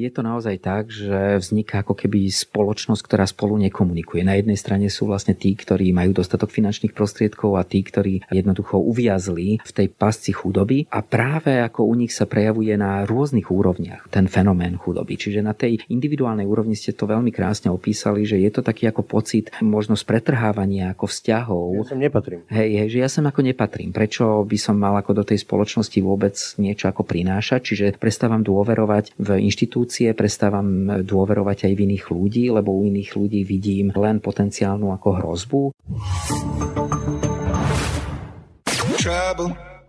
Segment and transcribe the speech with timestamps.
[0.00, 4.24] je to naozaj tak, že vzniká ako keby spoločnosť, ktorá spolu nekomunikuje.
[4.24, 8.80] Na jednej strane sú vlastne tí, ktorí majú dostatok finančných prostriedkov a tí, ktorí jednoducho
[8.80, 14.08] uviazli v tej pasci chudoby a práve ako u nich sa prejavuje na rôznych úrovniach
[14.08, 15.20] ten fenomén chudoby.
[15.20, 19.04] Čiže na tej individuálnej úrovni ste to veľmi krásne opísali, že je to taký ako
[19.04, 21.66] pocit možno spretrhávania ako vzťahov.
[21.76, 22.46] Ja som nepatrím.
[22.48, 23.92] Hej, hej, že ja sem ako nepatrím.
[23.92, 27.60] Prečo by som mal ako do tej spoločnosti vôbec niečo ako prinášať?
[27.60, 33.10] Čiže prestávam dôverovať v inštitúcii inštitúcie, prestávam dôverovať aj v iných ľudí, lebo u iných
[33.18, 35.60] ľudí vidím len potenciálnu ako hrozbu.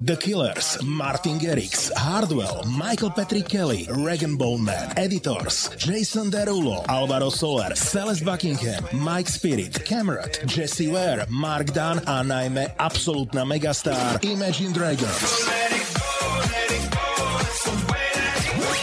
[0.02, 7.30] The Killers, Martin Garrix, Hardwell, Michael Patrick Kelly, Regan Bone Man, Editors, Jason Derulo, Alvaro
[7.30, 14.74] Soler, Celeste Buckingham, Mike Spirit, Cameron, Jesse Ware, Mark Dunn a najmä absolútna megastar Imagine
[14.74, 15.46] Dragons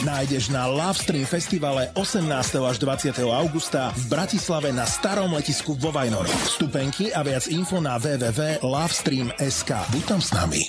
[0.05, 2.25] nájdeš na Lovestream festivale 18.
[2.63, 3.19] až 20.
[3.27, 6.35] augusta v Bratislave na starom letisku vo Vajnoroch.
[6.47, 9.71] Vstupenky a viac info na www.lovestream.sk.
[9.91, 10.63] Buď tam s nami.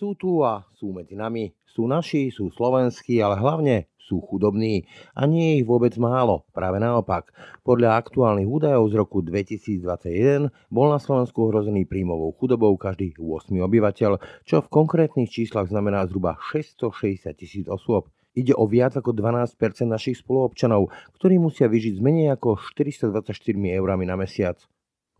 [0.00, 1.52] Sú tu a sú medzi nami.
[1.68, 6.80] Sú naši, sú slovenskí, ale hlavne sú chudobní a nie je ich vôbec málo, práve
[6.80, 7.28] naopak.
[7.60, 14.16] Podľa aktuálnych údajov z roku 2021 bol na Slovensku ohrozený príjmovou chudobou každý 8 obyvateľ,
[14.48, 18.08] čo v konkrétnych číslach znamená zhruba 660 tisíc osôb.
[18.32, 19.52] Ide o viac ako 12%
[19.84, 20.88] našich spoluobčanov,
[21.20, 23.36] ktorí musia vyžiť z menej ako 424
[23.76, 24.56] eurami na mesiac.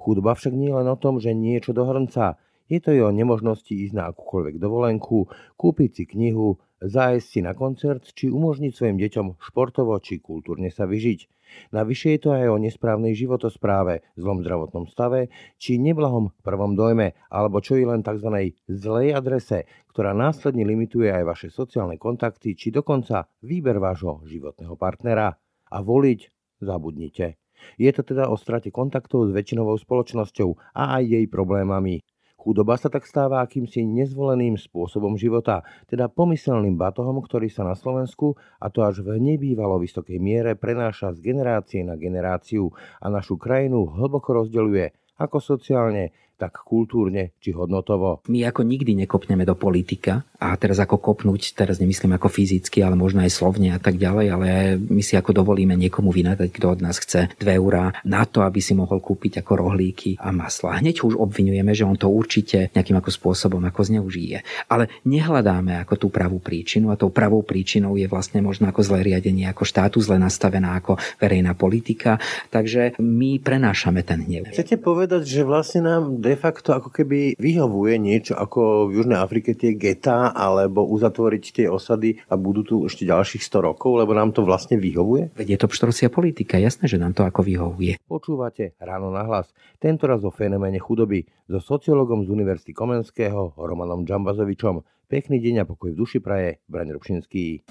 [0.01, 2.41] Chudba však nie len o tom, že niečo do hrnca.
[2.71, 5.27] Je to i o nemožnosti ísť na akúkoľvek dovolenku,
[5.59, 10.87] kúpiť si knihu, zájsť si na koncert či umožniť svojim deťom športovo či kultúrne sa
[10.87, 11.27] vyžiť.
[11.75, 17.59] Navyše je to aj o nesprávnej životospráve, zlom zdravotnom stave či neblahom prvom dojme, alebo
[17.59, 18.55] čo i len tzv.
[18.71, 25.35] zlej adrese, ktorá následne limituje aj vaše sociálne kontakty či dokonca výber vášho životného partnera.
[25.71, 26.21] A voliť
[26.63, 27.39] zabudnite.
[27.79, 32.03] Je to teda o strate kontaktov s väčšinovou spoločnosťou a aj jej problémami.
[32.41, 35.61] Chudoba sa tak stáva akýmsi nezvoleným spôsobom života,
[35.93, 41.13] teda pomyselným batohom, ktorý sa na Slovensku, a to až v nebývalo vysokej miere, prenáša
[41.13, 42.73] z generácie na generáciu.
[43.05, 48.25] A našu krajinu hlboko rozdeľuje ako sociálne, tak kultúrne či hodnotovo.
[48.33, 52.97] My ako nikdy nekopneme do politika a teraz ako kopnúť, teraz nemyslím ako fyzicky, ale
[52.97, 54.49] možno aj slovne a tak ďalej, ale
[54.81, 58.65] my si ako dovolíme niekomu vynadať, kto od nás chce 2 eurá na to, aby
[58.65, 60.73] si mohol kúpiť ako rohlíky a maslo.
[60.73, 64.41] A hneď už obvinujeme, že on to určite nejakým ako spôsobom ako zneužije.
[64.73, 69.05] Ale nehľadáme ako tú pravú príčinu a tou pravou príčinou je vlastne možno ako zlé
[69.13, 72.17] riadenie ako štátu, zle nastavená ako verejná politika.
[72.49, 74.49] Takže my prenášame ten hnev.
[74.57, 79.59] Chcete povedať, že vlastne nám de facto ako keby vyhovuje niečo ako v Južnej Afrike
[79.59, 84.31] tie geta alebo uzatvoriť tie osady a budú tu ešte ďalších 100 rokov, lebo nám
[84.31, 85.35] to vlastne vyhovuje?
[85.35, 87.99] Veď je to pštrosia politika, jasné, že nám to ako vyhovuje.
[88.07, 89.51] Počúvate ráno na hlas,
[89.83, 94.87] tentoraz o fenoméne chudoby so sociologom z Univerzity Komenského Romanom Džambazovičom.
[95.11, 97.67] Pekný deň a pokoj v duši praje, Braň Robšinský.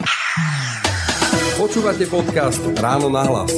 [1.55, 3.55] Počúvate podcast Ráno na hlas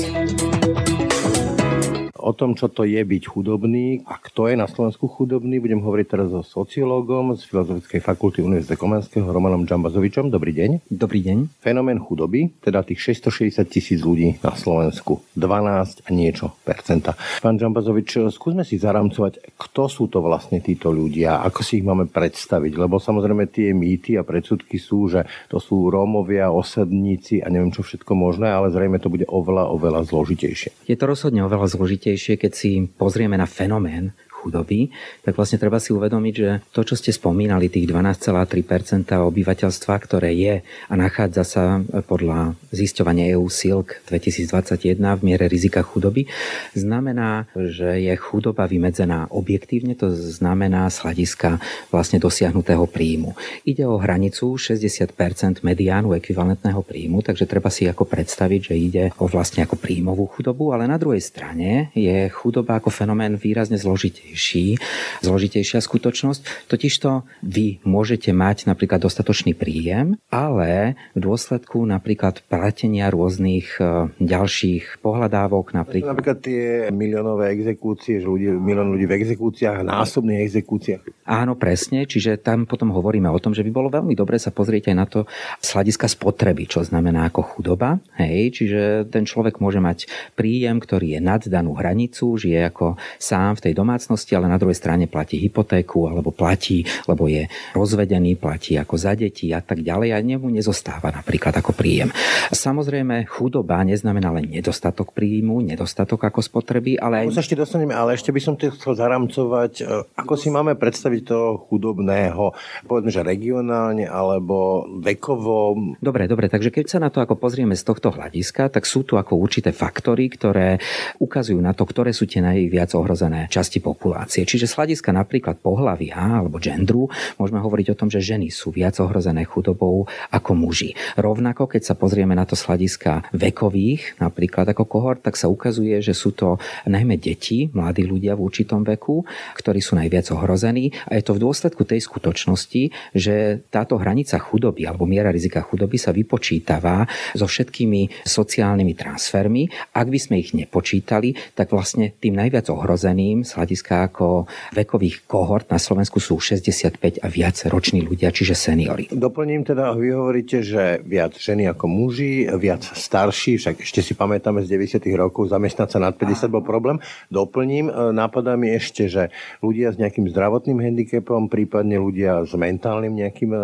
[2.22, 6.08] o tom, čo to je byť chudobný a kto je na Slovensku chudobný, budem hovoriť
[6.08, 10.30] teraz so sociológom z Filozofickej fakulty Univerzity Komenského Romanom Džambazovičom.
[10.30, 10.86] Dobrý deň.
[10.94, 11.58] Dobrý deň.
[11.58, 17.18] Fenomén chudoby, teda tých 660 tisíc ľudí na Slovensku, 12 a niečo percenta.
[17.42, 22.06] Pán Džambazovič, skúsme si zaramcovať, kto sú to vlastne títo ľudia, ako si ich máme
[22.06, 27.74] predstaviť, lebo samozrejme tie mýty a predsudky sú, že to sú Rómovia, osadníci a neviem
[27.74, 30.86] čo všetko možné, ale zrejme to bude oveľa, oveľa zložitejšie.
[30.86, 34.12] Je to rozhodne oveľa zložitejšie najdôležitejšie, keď si pozrieme na fenomén
[34.42, 34.90] chudoby,
[35.22, 40.66] tak vlastne treba si uvedomiť, že to, čo ste spomínali, tých 12,3% obyvateľstva, ktoré je
[40.66, 41.64] a nachádza sa
[42.10, 46.26] podľa zisťovania EU SILK 2021 v miere rizika chudoby,
[46.74, 51.62] znamená, že je chudoba vymedzená objektívne, to znamená z hľadiska
[51.94, 53.38] vlastne dosiahnutého príjmu.
[53.68, 59.28] Ide o hranicu 60% mediánu ekvivalentného príjmu, takže treba si ako predstaviť, že ide o
[59.28, 64.80] vlastne ako príjmovú chudobu, ale na druhej strane je chudoba ako fenomén výrazne zložitý zložitejší,
[65.22, 66.42] zložitejšia skutočnosť.
[66.72, 75.04] Totižto vy môžete mať napríklad dostatočný príjem, ale v dôsledku napríklad platenia rôznych e, ďalších
[75.04, 76.16] pohľadávok, napríklad...
[76.16, 81.02] Napríklad tie miliónové exekúcie, že ľudí, milión ľudí v exekúciách, násobných exekúciách.
[81.28, 84.94] Áno, presne, čiže tam potom hovoríme o tom, že by bolo veľmi dobre sa pozrieť
[84.94, 85.20] aj na to
[85.60, 87.98] z hľadiska spotreby, čo znamená ako chudoba.
[88.16, 90.06] Hej, čiže ten človek môže mať
[90.38, 94.62] príjem, ktorý je nad danú hranicu, žije ako sám v tej domácnosti, skutočnosti, ale na
[94.62, 99.82] druhej strane platí hypotéku alebo platí, lebo je rozvedený, platí ako za deti a tak
[99.82, 102.14] ďalej a nemu nezostáva napríklad ako príjem.
[102.54, 107.42] Samozrejme, chudoba neznamená len nedostatok príjmu, nedostatok ako spotreby, ale aj...
[107.42, 109.74] sa ešte dostaneme, ale ešte by som to chcel zaramcovať.
[109.82, 109.84] E,
[110.22, 112.54] ako si máme predstaviť toho chudobného,
[112.86, 115.76] povedzme, že regionálne alebo vekovo?
[115.98, 119.18] Dobre, dobre, takže keď sa na to ako pozrieme z tohto hľadiska, tak sú tu
[119.18, 120.78] ako určité faktory, ktoré
[121.18, 124.11] ukazujú na to, ktoré sú tie najviac ohrozené časti populácie.
[124.46, 128.98] Čiže z hľadiska napríklad pohlavia alebo gendru môžeme hovoriť o tom, že ženy sú viac
[129.00, 130.96] ohrozené chudobou ako muži.
[131.16, 136.00] Rovnako, keď sa pozrieme na to z hľadiska vekových, napríklad ako kohort, tak sa ukazuje,
[136.04, 139.24] že sú to najmä deti, mladí ľudia v určitom veku,
[139.56, 144.88] ktorí sú najviac ohrození a je to v dôsledku tej skutočnosti, že táto hranica chudoby
[144.88, 147.06] alebo miera rizika chudoby sa vypočítava
[147.38, 149.70] so všetkými sociálnymi transfermi.
[149.94, 155.68] Ak by sme ich nepočítali, tak vlastne tým najviac ohrozeným z hľadiska ako vekových kohort
[155.70, 159.08] na Slovensku sú 65 a viac roční ľudia, čiže seniory.
[159.12, 164.66] Doplním teda, vy hovoríte, že viac ženy ako muži, viac starší, však ešte si pamätáme
[164.66, 165.04] z 90.
[165.14, 166.98] rokov, zamestnať sa nad 50 bol problém.
[167.30, 169.30] Doplním, e, napadá mi ešte, že
[169.62, 173.60] ľudia s nejakým zdravotným handicapom, prípadne ľudia s mentálnym nejakým e,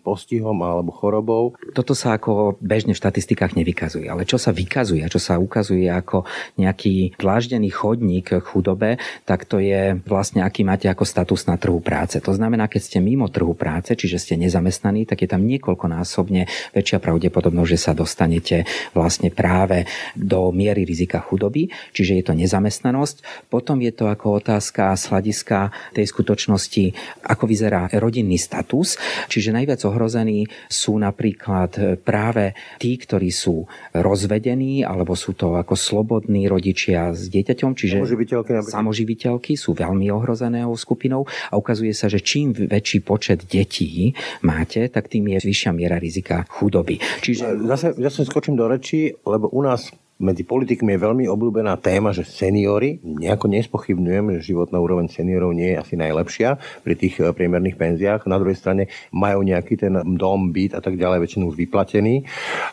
[0.00, 1.58] postihom alebo chorobou.
[1.74, 6.24] Toto sa ako bežne v štatistikách nevykazuje, ale čo sa vykazuje, čo sa ukazuje ako
[6.56, 11.78] nejaký dláždený chodník k chudobe, tak to je vlastne aký máte ako status na trhu
[11.82, 12.18] práce.
[12.22, 16.98] To znamená, keď ste mimo trhu práce, čiže ste nezamestnaní, tak je tam niekoľkonásobne väčšia
[16.98, 19.84] pravdepodobnosť, že sa dostanete vlastne práve
[20.14, 23.46] do miery rizika chudoby, čiže je to nezamestnanosť.
[23.52, 25.58] Potom je to ako otázka z hľadiska
[25.94, 26.84] tej skutočnosti,
[27.26, 28.96] ako vyzerá rodinný status,
[29.28, 36.46] čiže najviac ohrození sú napríklad práve tí, ktorí sú rozvedení, alebo sú to ako slobodní
[36.46, 42.52] rodičia s dieťaťom, čiže samoživiteľky, samoživiteľky sú veľmi ohrozenou skupinou a ukazuje sa, že čím
[42.52, 44.12] väčší počet detí
[44.42, 46.98] máte, tak tým je vyššia miera rizika chudoby.
[47.22, 47.64] Čiže...
[47.68, 52.26] Zase, zase skočím do reči, lebo u nás medzi politikmi je veľmi obľúbená téma, že
[52.26, 57.78] seniory, nejako nespochybňujem, že životná úroveň seniorov nie je asi najlepšia pri tých eh, priemerných
[57.78, 58.26] penziách.
[58.26, 62.26] Na druhej strane majú nejaký ten dom, byt a tak ďalej väčšinou už vyplatený.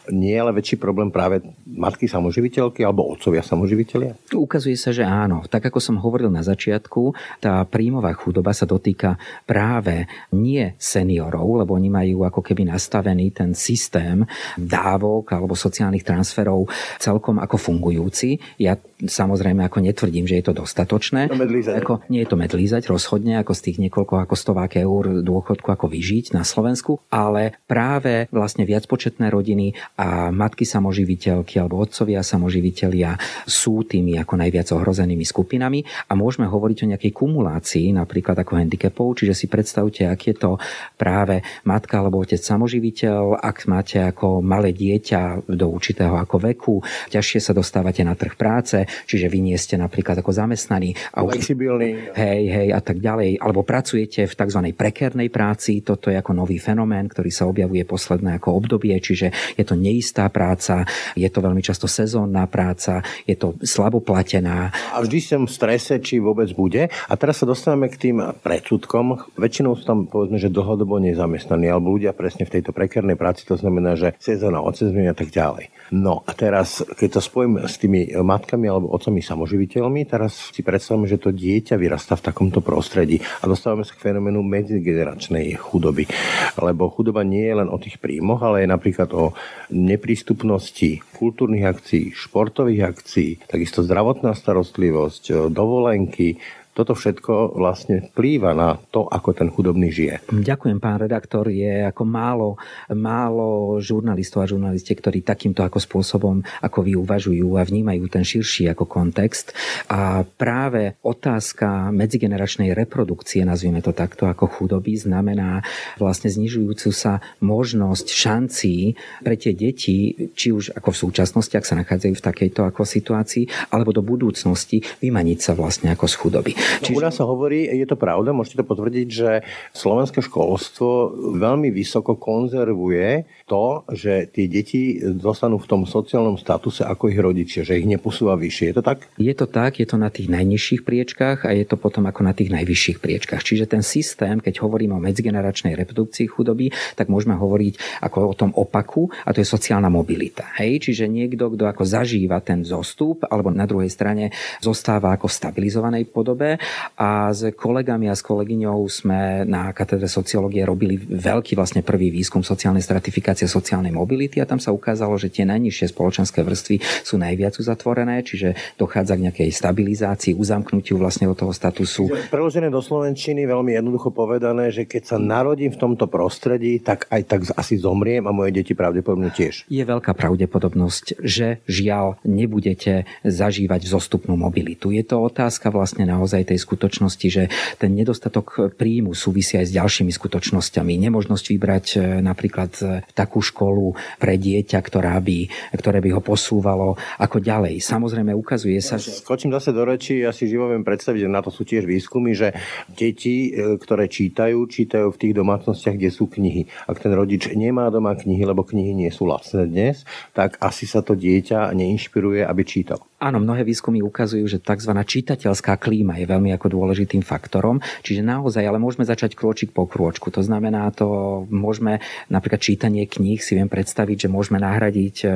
[0.09, 4.17] Nie je ale väčší problém práve matky samoživiteľky alebo otcovia samoživiteľia?
[4.33, 5.45] Ukazuje sa, že áno.
[5.45, 11.77] Tak ako som hovoril na začiatku, tá príjmová chudoba sa dotýka práve nie seniorov, lebo
[11.77, 14.25] oni majú ako keby nastavený ten systém
[14.57, 16.65] dávok alebo sociálnych transferov
[16.97, 18.39] celkom celkom ako fungujúci.
[18.59, 21.27] Ja samozrejme ako netvrdím, že je to dostatočné.
[21.27, 21.35] To
[21.75, 25.91] ako, nie je to medlízať rozhodne, ako z tých niekoľko ako stovák eur dôchodku ako
[25.91, 33.83] vyžiť na Slovensku, ale práve vlastne viacpočetné rodiny a matky samoživiteľky alebo otcovia samoživiteľia sú
[33.83, 39.35] tými ako najviac ohrozenými skupinami a môžeme hovoriť o nejakej kumulácii napríklad ako handicapov, čiže
[39.35, 40.51] si predstavte, ak je to
[40.95, 46.75] práve matka alebo otec samoživiteľ, ak máte ako malé dieťa do určitého ako veku,
[47.25, 50.93] ťažšie sa dostávate na trh práce, čiže vy nie ste napríklad ako zamestnaní.
[51.17, 52.13] A Flexibilný.
[52.13, 53.41] Hej, hej a tak ďalej.
[53.41, 54.61] Alebo pracujete v tzv.
[54.77, 59.65] prekernej práci, toto je ako nový fenomén, ktorý sa objavuje posledné ako obdobie, čiže je
[59.65, 60.85] to neistá práca,
[61.17, 64.69] je to veľmi často sezónna práca, je to slabo platená.
[64.93, 66.93] A vždy som v strese, či vôbec bude.
[67.09, 69.33] A teraz sa dostávame k tým predsudkom.
[69.33, 73.57] Väčšinou sú tam povedzme, že dlhodobo nezamestnaní, alebo ľudia presne v tejto prekernej práci, to
[73.57, 75.73] znamená, že sezóna od sezóny a tak ďalej.
[75.89, 81.07] No a teraz, keď to spojím s tými matkami alebo otcami samoživiteľmi, teraz si predstavme,
[81.07, 86.11] že to dieťa vyrastá v takomto prostredí a dostávame sa k fenoménu medzigeneračnej chudoby.
[86.59, 89.31] Lebo chudoba nie je len o tých príjmoch, ale je napríklad o
[89.71, 96.35] neprístupnosti kultúrnych akcií, športových akcií, takisto zdravotná starostlivosť, dovolenky,
[96.75, 100.27] toto všetko vlastne vplýva na to, ako ten chudobný žije.
[100.27, 101.47] Ďakujem, pán redaktor.
[101.47, 102.49] Je ako málo,
[102.91, 108.67] málo žurnalistov a žurnaliste, ktorí takýmto ako spôsobom ako vy uvažujú a vnímajú ten širší
[108.75, 109.55] ako kontext.
[109.87, 115.63] A práve otázka medzigeneračnej reprodukcie, nazvime to takto, ako chudoby, znamená
[115.95, 118.75] vlastne znižujúcu sa možnosť šancí
[119.23, 123.71] pre tie deti, či už ako v súčasnosti, ak sa nachádzajú v takejto ako situácii,
[123.71, 126.51] alebo do budúcnosti vymaniť sa vlastne ako z chudoby.
[126.81, 126.97] Čiže...
[126.97, 129.29] U nás sa hovorí, je to pravda, môžete to potvrdiť, že
[129.75, 137.13] slovenské školstvo veľmi vysoko konzervuje to, že tie deti dostanú v tom sociálnom statuse ako
[137.13, 138.73] ich rodičia, že ich neposúva vyššie.
[138.73, 138.99] Je to tak?
[139.21, 142.33] Je to tak, je to na tých najnižších priečkách a je to potom ako na
[142.33, 143.41] tých najvyšších priečkách.
[143.45, 148.51] Čiže ten systém, keď hovoríme o medzigeneračnej reprodukcii chudoby, tak môžeme hovoriť ako o tom
[148.57, 150.49] opaku a to je sociálna mobilita.
[150.57, 150.89] Hej?
[150.89, 156.03] Čiže niekto, kto ako zažíva ten zostup alebo na druhej strane zostáva ako v stabilizovanej
[156.09, 156.54] podobe,
[156.97, 162.41] a s kolegami a s kolegyňou sme na katedre sociológie robili veľký vlastne prvý výskum
[162.41, 167.57] sociálnej stratifikácie sociálnej mobility a tam sa ukázalo, že tie najnižšie spoločenské vrstvy sú najviac
[167.59, 172.07] uzatvorené, čiže dochádza k nejakej stabilizácii, uzamknutiu vlastne od toho statusu.
[172.29, 177.21] Preložené do Slovenčiny veľmi jednoducho povedané, že keď sa narodím v tomto prostredí, tak aj
[177.25, 179.67] tak asi zomriem a moje deti pravdepodobne tiež.
[179.67, 184.93] Je veľká pravdepodobnosť, že žiaľ nebudete zažívať zostupnú mobilitu.
[184.93, 187.43] Je to otázka vlastne naozaj tej skutočnosti, že
[187.81, 190.93] ten nedostatok príjmu súvisí aj s ďalšími skutočnosťami.
[191.09, 192.85] Nemožnosť vybrať e, napríklad e,
[193.17, 197.81] takú školu pre dieťa, ktorá by, ktoré by ho posúvalo ako ďalej.
[197.81, 199.11] Samozrejme ukazuje sa, že...
[199.11, 202.53] Skočím zase do reči, ja si živo viem predstaviť, na to sú tiež výskumy, že
[202.91, 206.69] deti, e, ktoré čítajú, čítajú v tých domácnostiach, kde sú knihy.
[206.85, 211.01] Ak ten rodič nemá doma knihy, lebo knihy nie sú lacné dnes, tak asi sa
[211.01, 213.01] to dieťa neinšpiruje, aby čítal.
[213.25, 214.93] Áno, mnohé výskumy ukazujú, že tzv.
[214.93, 217.81] čitateľská klíma je veľmi ako dôležitým faktorom.
[218.05, 220.29] Čiže naozaj, ale môžeme začať krôčik po krôčku.
[220.29, 225.27] To znamená, to môžeme napríklad čítanie kníh si viem predstaviť, že môžeme nahradiť e,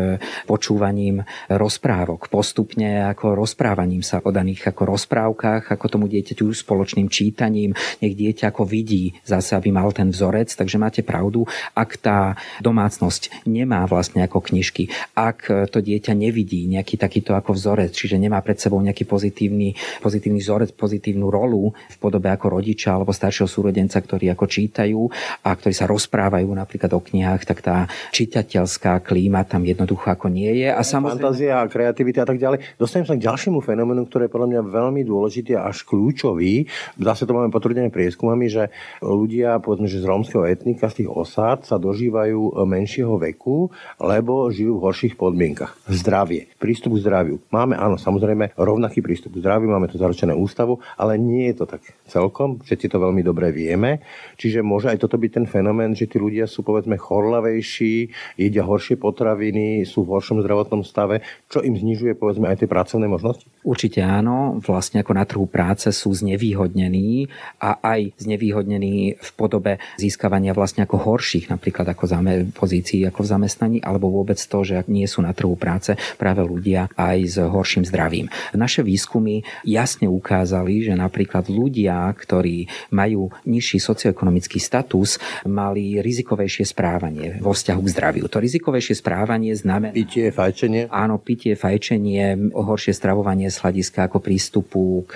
[0.46, 2.29] počúvaním rozprávok.
[2.29, 7.74] Postupne ako rozprávaním sa o daných ako rozprávkach, ako tomu dieťaťu spoločným čítaním.
[8.05, 10.53] Nech dieťa ako vidí zase, aby mal ten vzorec.
[10.53, 16.93] Takže máte pravdu, ak tá domácnosť nemá vlastne ako knižky, ak to dieťa nevidí nejaký
[16.93, 19.71] takýto ako vzorec, vzorec, čiže nemá pred sebou nejaký pozitívny,
[20.03, 25.00] pozitívny vzorec, pozitívnu rolu v podobe ako rodiča alebo staršieho súrodenca, ktorí ako čítajú
[25.48, 30.51] a ktorí sa rozprávajú napríklad o knihách, tak tá čitateľská klíma tam jednoducho ako nie
[30.59, 30.67] je.
[30.67, 31.24] A samozrejme...
[31.24, 32.75] Fantázia, kreativita a tak ďalej.
[32.75, 36.67] Dostanem sa k ďalšiemu fenoménu, ktorý je podľa mňa veľmi dôležitý a až kľúčový.
[37.00, 41.63] Zase to máme potvrdené prieskumami, že ľudia, povedzme, že z rómskeho etnika, z tých osád
[41.63, 43.71] sa dožívajú menšieho veku,
[44.01, 45.77] lebo žijú v horších podmienkach.
[45.86, 47.38] Zdravie, prístup k zdraviu.
[47.53, 51.63] Máme máme, áno, samozrejme, rovnaký prístup k zdraviu, máme to zaručené ústavu, ale nie je
[51.63, 54.00] to tak celkom, všetci to veľmi dobre vieme.
[54.39, 57.94] Čiže môže aj toto byť ten fenomén, že tí ľudia sú povedzme chorlavejší,
[58.39, 61.20] jedia horšie potraviny, sú v horšom zdravotnom stave,
[61.51, 63.44] čo im znižuje povedzme aj tie pracovné možnosti?
[63.68, 67.28] Určite áno, vlastne ako na trhu práce sú znevýhodnení
[67.60, 73.32] a aj znevýhodnení v podobe získavania vlastne ako horších napríklad ako zame, pozícií ako v
[73.36, 77.84] zamestnaní, alebo vôbec to, že nie sú na trhu práce práve ľudia aj s horším
[77.86, 78.29] zdravím.
[78.53, 85.18] Naše výskumy jasne ukázali, že napríklad ľudia, ktorí majú nižší socioekonomický status,
[85.50, 88.25] mali rizikovejšie správanie vo vzťahu k zdraviu.
[88.29, 89.91] To rizikovejšie správanie znamená...
[89.91, 90.88] Pitie, fajčenie?
[90.94, 95.13] Áno, pitie, fajčenie, horšie stravovanie z hľadiska ako prístupu k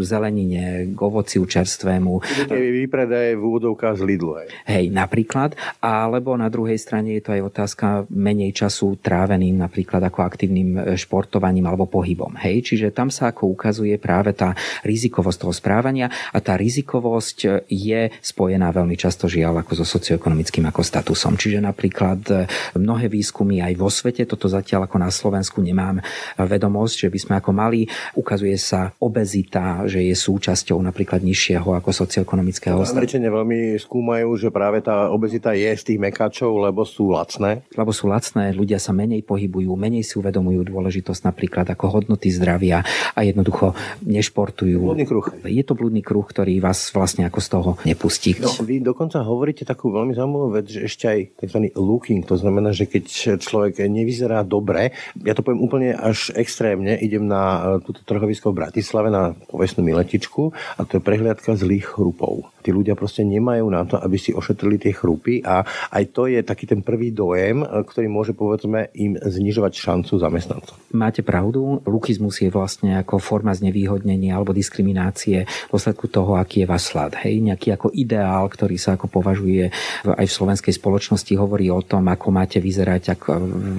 [0.00, 2.24] zelenine, k ovociu čerstvému.
[2.50, 4.40] Výpredaj v úvodovkách z Lidlu.
[4.40, 4.48] Hej.
[4.66, 5.54] hej, napríklad.
[5.82, 11.66] Alebo na druhej strane je to aj otázka menej času tráveným napríklad ako aktívnym športovaním
[11.74, 12.38] alebo pohybom.
[12.38, 12.70] Hej?
[12.72, 14.54] Čiže tam sa ako ukazuje práve tá
[14.86, 20.70] rizikovosť toho správania a tá rizikovosť e, je spojená veľmi často žiaľ ako so socioekonomickým
[20.70, 21.34] ako statusom.
[21.34, 22.34] Čiže napríklad e,
[22.78, 25.98] mnohé výskumy aj vo svete, toto zatiaľ ako na Slovensku nemám
[26.38, 31.90] vedomosť, že by sme ako mali, ukazuje sa obezita, že je súčasťou napríklad nižšieho ako
[31.90, 32.94] socioekonomického statusu.
[32.94, 37.66] Američania veľmi skúmajú, že práve tá obezita je z tých mekáčov, lebo sú lacné.
[37.74, 42.84] Lebo sú lacné, ľudia sa menej pohybujú, menej si uvedomujú dôležitosť napríklad ako hodnoty zdravia
[43.14, 43.72] a jednoducho
[44.04, 44.80] nešportujú.
[44.80, 45.26] Blúdny kruh.
[45.44, 48.36] Je to blúdny kruh, ktorý vás vlastne ako z toho nepustí.
[48.40, 51.58] No, vy dokonca hovoríte takú veľmi zaujímavú vec, že ešte aj tzv.
[51.78, 57.28] looking, to znamená, že keď človek nevyzerá dobre, ja to poviem úplne až extrémne, idem
[57.28, 62.50] na e, túto trhovisko v Bratislave na povestnú miletičku a to je prehliadka zlých chrupov.
[62.64, 66.40] Tí ľudia proste nemajú na to, aby si ošetrili tie chrupy a aj to je
[66.40, 70.74] taký ten prvý dojem, e, ktorý môže povedzme im znižovať šancu zamestnancov.
[70.90, 71.53] Máte pravdu,
[71.86, 77.14] lukizmus je vlastne ako forma znevýhodnenia alebo diskriminácie v dôsledku toho, aký je váš slad.
[77.22, 79.70] Hej, nejaký ako ideál, ktorý sa ako považuje
[80.04, 83.30] aj v slovenskej spoločnosti, hovorí o tom, ako máte vyzerať ako,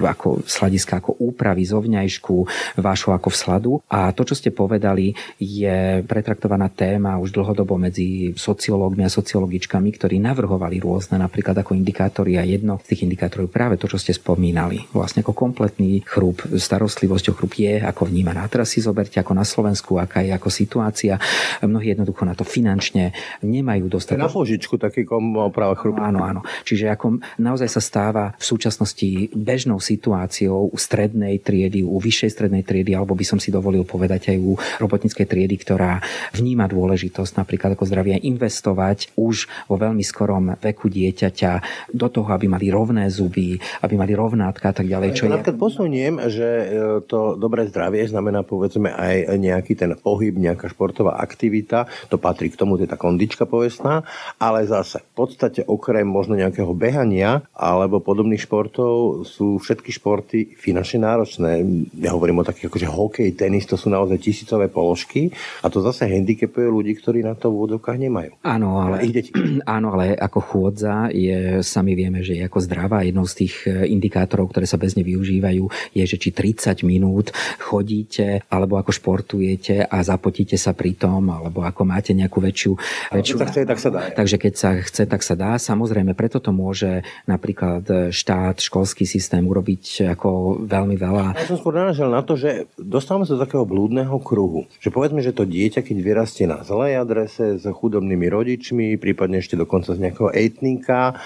[0.06, 2.34] ako sladiska, ako úpravy zovňajšku
[2.80, 3.72] vášho ako vsladu.
[3.90, 10.16] A to, čo ste povedali, je pretraktovaná téma už dlhodobo medzi sociológmi a sociologičkami, ktorí
[10.22, 14.86] navrhovali rôzne napríklad ako indikátory a jedno z tých indikátorov práve to, čo ste spomínali.
[14.94, 18.46] Vlastne ako kompletný chrup, starostlivosť o chrup je ako vnímaná.
[18.46, 21.18] Teraz si zoberte ako na Slovensku, aká je ako situácia.
[21.60, 23.10] Mnohí jednoducho na to finančne
[23.42, 24.22] nemajú dostatok.
[24.22, 25.02] Na požičku taký
[25.50, 25.98] práve chrup.
[25.98, 26.40] Áno, áno.
[26.62, 32.62] Čiže ako naozaj sa stáva v súčasnosti bežnou situáciou u strednej triedy, u vyššej strednej
[32.62, 35.98] triedy, alebo by som si dovolil povedať aj u robotníckej triedy, ktorá
[36.36, 41.52] vníma dôležitosť napríklad ako zdravie investovať už vo veľmi skorom veku dieťaťa
[41.96, 45.08] do toho, aby mali rovné zuby, aby mali rovnátka a tak ďalej.
[45.16, 45.40] Čo ja...
[45.56, 46.66] posuniem, že e,
[47.08, 52.52] to dobre dobré zdravie znamená povedzme aj nejaký ten pohyb, nejaká športová aktivita, to patrí
[52.52, 54.04] k tomu, tá kondička povestná,
[54.36, 61.08] ale zase v podstate okrem možno nejakého behania alebo podobných športov sú všetky športy finančne
[61.08, 61.64] náročné.
[61.96, 65.32] Ja hovorím o takých akože hokej, tenis, to sú naozaj tisícové položky
[65.64, 68.36] a to zase handicapuje ľudí, ktorí na to v úvodovkách nemajú.
[68.44, 69.32] Áno, ale, ich deti.
[69.64, 73.00] áno, ale ako chôdza je, sami vieme, že je ako zdravá.
[73.00, 77.32] Jednou z tých e, indikátorov, ktoré sa bez nej využívajú, je, že či 30 minút
[77.58, 82.72] chodíte alebo ako športujete a zapotíte sa pri tom, alebo ako máte nejakú väčšiu...
[83.12, 83.36] väčšiu...
[83.40, 84.00] Sa chce, tak sa dá.
[84.12, 85.56] Takže keď sa chce, tak sa dá.
[85.56, 91.36] Samozrejme, preto to môže napríklad štát, školský systém urobiť ako veľmi veľa.
[91.36, 94.64] Ja som skôr na to, že dostávame sa do takého blúdneho kruhu.
[94.80, 99.58] Že povedzme, že to dieťa, keď vyrastie na zlej adrese s chudobnými rodičmi, prípadne ešte
[99.58, 101.18] dokonca z nejakého etnika,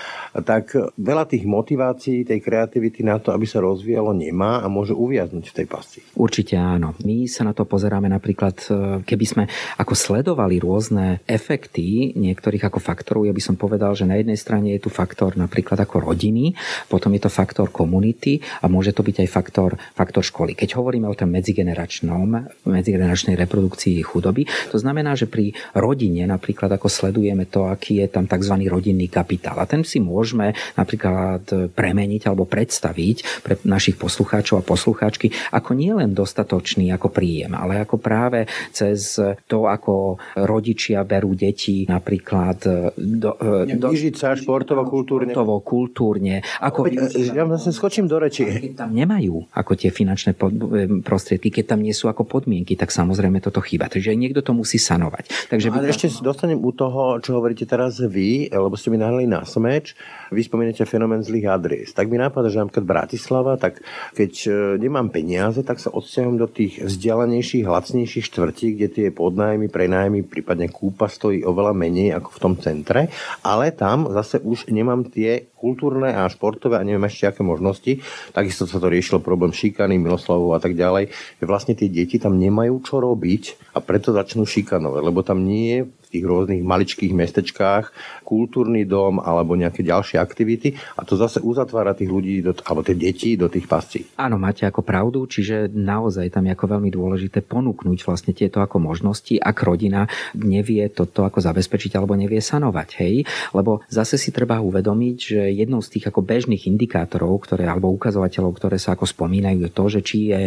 [0.44, 5.44] tak veľa tých motivácií, tej kreativity na to, aby sa rozvíjalo, nemá a môže uviaznuť
[5.50, 5.66] v tej
[6.10, 6.98] Určite áno.
[7.06, 8.68] My sa na to pozeráme napríklad, e,
[9.06, 9.44] keby sme
[9.78, 14.74] ako sledovali rôzne efekty niektorých ako faktorov, ja by som povedal, že na jednej strane
[14.74, 16.52] je tu faktor napríklad ako rodiny,
[16.90, 20.58] potom je to faktor komunity a môže to byť aj faktor, faktor školy.
[20.58, 26.90] Keď hovoríme o tom medzigeneračnom, medzigeneračnej reprodukcii chudoby, to znamená, že pri rodine napríklad ako
[26.90, 28.66] sledujeme to, aký je tam tzv.
[28.66, 29.62] rodinný kapitál.
[29.62, 36.14] A ten si môžeme napríklad premeniť alebo predstaviť pre našich poslucháčov a poslucháčky ako nielen
[36.14, 39.18] dostatočný ako príjem, ale ako práve cez
[39.50, 42.58] to, ako rodičia berú deti napríklad
[42.94, 43.30] do,
[43.66, 45.34] do, sa športovo, kultúrne.
[45.34, 46.34] Športovo, kultúrne.
[46.62, 48.46] Ako, ja vlastne skočím do reči.
[48.46, 50.54] Keď tam nemajú ako tie finančné pod,
[51.02, 53.90] prostriedky, keď tam nie sú ako podmienky, tak samozrejme toto chýba.
[53.90, 55.50] Takže niekto to musí sanovať.
[55.50, 59.26] Takže no, ale ešte dostanem u toho, čo hovoríte teraz vy, lebo ste mi nahrali
[59.26, 59.98] na smeč,
[60.30, 61.90] vy spomínate fenomén zlých adries.
[61.90, 63.82] Tak mi napadá, že napríklad Bratislava, tak
[64.14, 69.72] keď e, nemám peniaze, tak sa odsťahujem do tých vzdialenejších, lacnejších štvrtí, kde tie podnájmy,
[69.72, 73.08] prenájmy, prípadne kúpa stojí oveľa menej ako v tom centre,
[73.40, 78.04] ale tam zase už nemám tie kultúrne a športové a neviem ešte aké možnosti.
[78.36, 81.08] Takisto sa to riešilo problém šikany, miloslavov a tak ďalej.
[81.40, 85.80] Vlastne tie deti tam nemajú čo robiť a preto začnú šikanovať, lebo tam nie je
[86.10, 87.94] tých rôznych maličkých mestečkách,
[88.26, 92.98] kultúrny dom alebo nejaké ďalšie aktivity a to zase uzatvára tých ľudí, do, alebo tie
[92.98, 94.06] deti do tých pastí.
[94.18, 98.82] Áno, máte ako pravdu, čiže naozaj tam je ako veľmi dôležité ponúknuť vlastne tieto ako
[98.82, 103.14] možnosti, ak rodina nevie toto ako zabezpečiť alebo nevie sanovať, hej?
[103.54, 108.52] Lebo zase si treba uvedomiť, že jednou z tých ako bežných indikátorov, ktoré, alebo ukazovateľov,
[108.58, 110.40] ktoré sa ako spomínajú, je to, že či je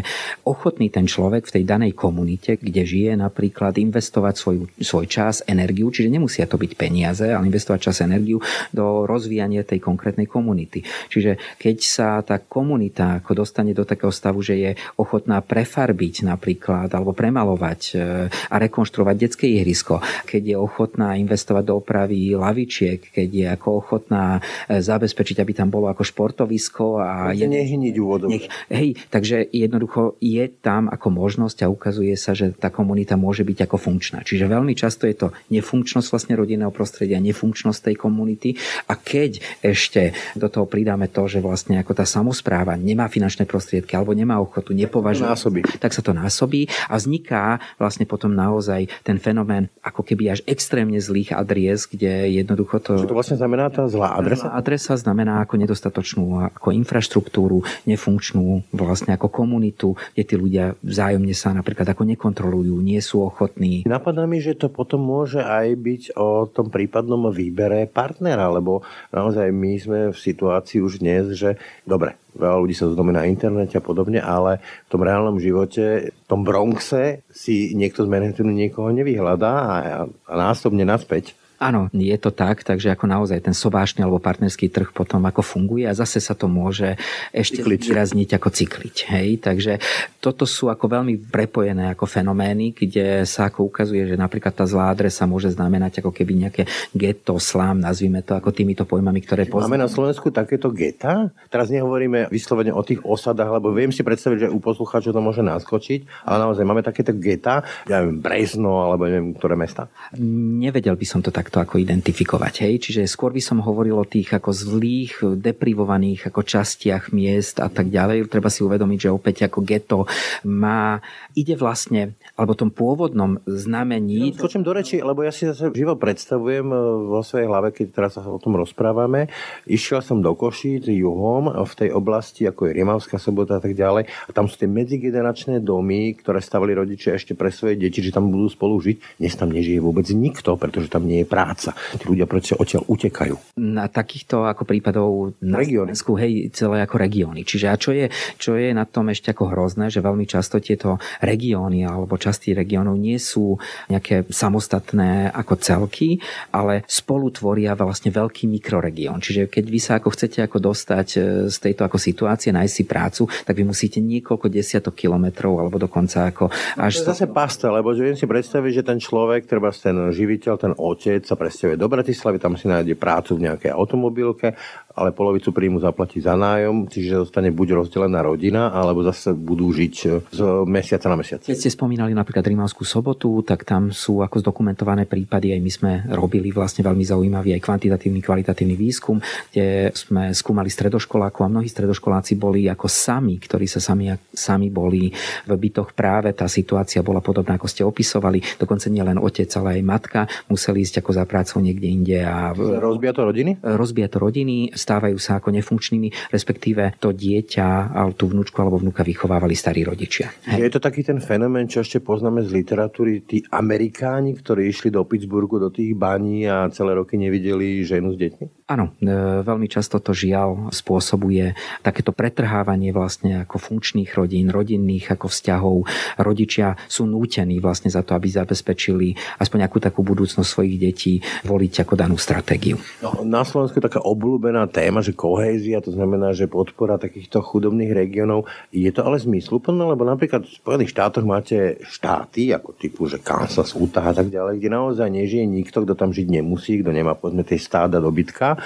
[0.43, 5.93] ochotný ten človek v tej danej komunite, kde žije napríklad investovať svoj, svoj čas, energiu,
[5.93, 8.41] čiže nemusia to byť peniaze, ale investovať čas energiu
[8.73, 10.81] do rozvíjania tej konkrétnej komunity.
[11.13, 16.89] Čiže keď sa tá komunita ako dostane do takého stavu, že je ochotná prefarbiť napríklad
[16.89, 17.95] alebo premalovať e,
[18.29, 24.41] a rekonštruovať detské ihrisko, keď je ochotná investovať do opravy lavičiek, keď je ako ochotná
[24.65, 27.95] e, zabezpečiť, aby tam bolo ako športovisko a je, nehniť
[28.31, 33.45] Nech, hej, takže jednoducho je tam ako možnosť a ukazuje sa, že tá komunita môže
[33.45, 34.25] byť ako funkčná.
[34.25, 38.55] Čiže veľmi často je to nefunkčnosť vlastne rodinného prostredia, nefunkčnosť tej komunity
[38.87, 43.95] a keď ešte do toho pridáme to, že vlastne ako tá samozpráva nemá finančné prostriedky
[43.95, 45.61] alebo nemá ochotu, nepovažuje, násobí.
[45.79, 50.99] tak sa to násobí a vzniká vlastne potom naozaj ten fenomén ako keby až extrémne
[50.99, 52.99] zlých adries, kde jednoducho to...
[52.99, 54.51] Čo to vlastne znamená tá zlá adresa?
[54.51, 61.33] Zlá adresa znamená ako nedostatočnú ako infraštruktúru, nefunkčnú vlastne ako komunitu, kde tí ľudia vzájomne
[61.33, 63.85] sa napríklad ako nekontrolujú, nie sú ochotní.
[63.87, 68.85] Napadá mi, že to potom môže môže aj byť o tom prípadnom výbere partnera, lebo
[69.09, 71.57] naozaj my sme v situácii už dnes, že
[71.89, 76.25] dobre, veľa ľudí sa zdomí na internete a podobne, ale v tom reálnom živote, v
[76.29, 82.33] tom Bronxe si niekto z Manhattanu niekoho nevyhľadá a, a násobne naspäť Áno, je to
[82.33, 86.35] tak, takže ako naozaj ten sobášny alebo partnerský trh potom ako funguje a zase sa
[86.35, 86.99] to môže
[87.31, 87.81] ešte cykliť.
[87.87, 88.97] vyrazniť ako cykliť.
[89.07, 89.29] Hej?
[89.39, 89.71] Takže
[90.19, 94.91] toto sú ako veľmi prepojené ako fenomény, kde sa ako ukazuje, že napríklad tá zlá
[94.91, 99.79] adresa môže znamenať ako keby nejaké getto, slám, nazvime to ako týmito pojmami, ktoré poznáme.
[99.79, 101.31] Máme na Slovensku takéto geta?
[101.47, 105.39] Teraz nehovoríme vyslovene o tých osadách, lebo viem si predstaviť, že u poslucháčov to môže
[105.45, 109.87] naskočiť, ale naozaj máme takéto geta, ja neviem, Brezno alebo neviem, ktoré mesta?
[110.17, 112.65] Nevedel by som to tak takto ako identifikovať.
[112.65, 112.73] Hej?
[112.89, 117.93] Čiže skôr by som hovoril o tých ako zlých, deprivovaných ako častiach miest a tak
[117.93, 118.25] ďalej.
[118.25, 120.09] Treba si uvedomiť, že opäť ako geto
[120.49, 120.97] má,
[121.37, 124.33] ide vlastne, alebo tom pôvodnom znamení...
[124.33, 128.11] Skočím do reči, lebo ja si zase živo predstavujem e, vo svojej hlave, keď teraz
[128.17, 129.29] sa o tom rozprávame.
[129.69, 134.09] Išiel som do Košíc juhom v tej oblasti, ako je Rimavská sobota a tak ďalej.
[134.09, 138.33] A tam sú tie medzigeneračné domy, ktoré stavili rodičia ešte pre svoje deti, že tam
[138.33, 139.21] budú spolu žiť.
[139.21, 141.77] Dnes tam nežije vôbec nikto, pretože tam nie je práca.
[141.93, 143.61] Tí ľudia proste odtiaľ utekajú.
[143.61, 145.93] Na takýchto ako prípadov na Regióny.
[145.93, 147.45] Slovensku, hej, celé ako regióny.
[147.45, 148.09] Čiže a čo je,
[148.41, 152.97] čo je na tom ešte ako hrozné, že veľmi často tieto regióny alebo časti regiónov
[152.97, 153.61] nie sú
[153.93, 156.17] nejaké samostatné ako celky,
[156.49, 159.21] ale spolu tvoria vlastne veľký mikroregión.
[159.21, 161.19] Čiže keď vy sa ako chcete ako dostať e,
[161.53, 166.33] z tejto ako situácie, nájsť si prácu, tak vy musíte niekoľko desiatok kilometrov alebo dokonca
[166.33, 166.49] ako
[166.81, 167.05] až...
[167.05, 170.53] To je zase pasta, lebo že viem si predstaviť, že ten človek, treba ten živiteľ,
[170.57, 174.57] ten otec sa presťahuje do Bratislavy, tam si nájde prácu v nejakej automobilke,
[174.93, 179.95] ale polovicu príjmu zaplatí za nájom, čiže zostane buď rozdelená rodina, alebo zase budú žiť
[180.05, 181.41] e, z mesiaca na mesiac.
[181.41, 185.91] Keď ste spomínali napríklad Rimavskú sobotu, tak tam sú ako zdokumentované prípady, aj my sme
[186.13, 189.17] robili vlastne veľmi zaujímavý aj kvantitatívny, kvalitatívny výskum,
[189.49, 195.09] kde sme skúmali stredoškolákov a mnohí stredoškoláci boli ako sami, ktorí sa sami, sami boli
[195.49, 199.81] v bytoch práve, tá situácia bola podobná, ako ste opisovali, dokonca nie len otec, ale
[199.81, 200.19] aj matka
[200.53, 203.51] museli ísť ako za prácou niekde inde a Rozbíja to rodiny?
[203.63, 209.55] rozbíja to rodiny, stávajú sa ako nefunkčnými, respektíve to dieťa, tú vnúčku alebo vnúka vychovávali
[209.55, 210.35] starí rodičia.
[210.51, 215.07] Je to taký ten fenomén, čo ešte poznáme z literatúry, tí Amerikáni, ktorí išli do
[215.07, 218.67] Pittsburghu, do tých baní a celé roky nevideli ženu s deťmi?
[218.73, 219.13] Áno, e,
[219.45, 221.53] veľmi často to žiaľ spôsobuje
[221.85, 225.77] takéto pretrhávanie vlastne ako funkčných rodín, rodinných ako vzťahov.
[226.17, 231.13] Rodičia sú nútení vlastne za to, aby zabezpečili aspoň nejakú takú budúcnosť svojich detí
[231.45, 232.81] voliť ako danú stratégiu.
[233.03, 237.93] No, na Slovensku je taká obľúbená téma, že kohézia, to znamená, že podpora takýchto chudobných
[237.93, 238.49] regiónov.
[238.73, 243.77] Je to ale zmysluplné, lebo napríklad v Spojených štátoch máte štáty, ako typu, že Kansas,
[243.77, 247.45] Utah a tak ďalej, kde naozaj nežije nikto, kto tam žiť nemusí, kto nemá povedzme
[247.45, 248.57] tej stáda dobytka.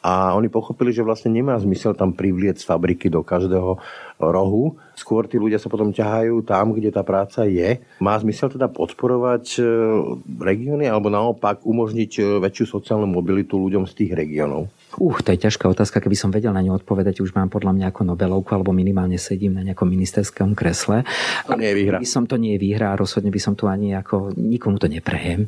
[0.00, 3.76] A oni pochopili, že vlastne nemá zmysel tam privliec fabriky do každého
[4.28, 4.76] rohu.
[4.92, 7.80] Skôr tí ľudia sa potom ťahajú tam, kde tá práca je.
[8.04, 9.60] Má zmysel teda podporovať e,
[10.44, 14.68] regióny alebo naopak umožniť e, väčšiu sociálnu mobilitu ľuďom z tých regiónov?
[14.98, 17.86] Uh, to je ťažká otázka, keby som vedel na ňu odpovedať, už mám podľa mňa
[17.94, 21.06] ako Nobelovku, alebo minimálne sedím na nejakom ministerskom kresle.
[21.46, 21.96] To nie je výhra.
[22.02, 24.90] By som to nie je výhra a rozhodne by som tu ani ako, nikomu to
[24.90, 25.46] neprejem.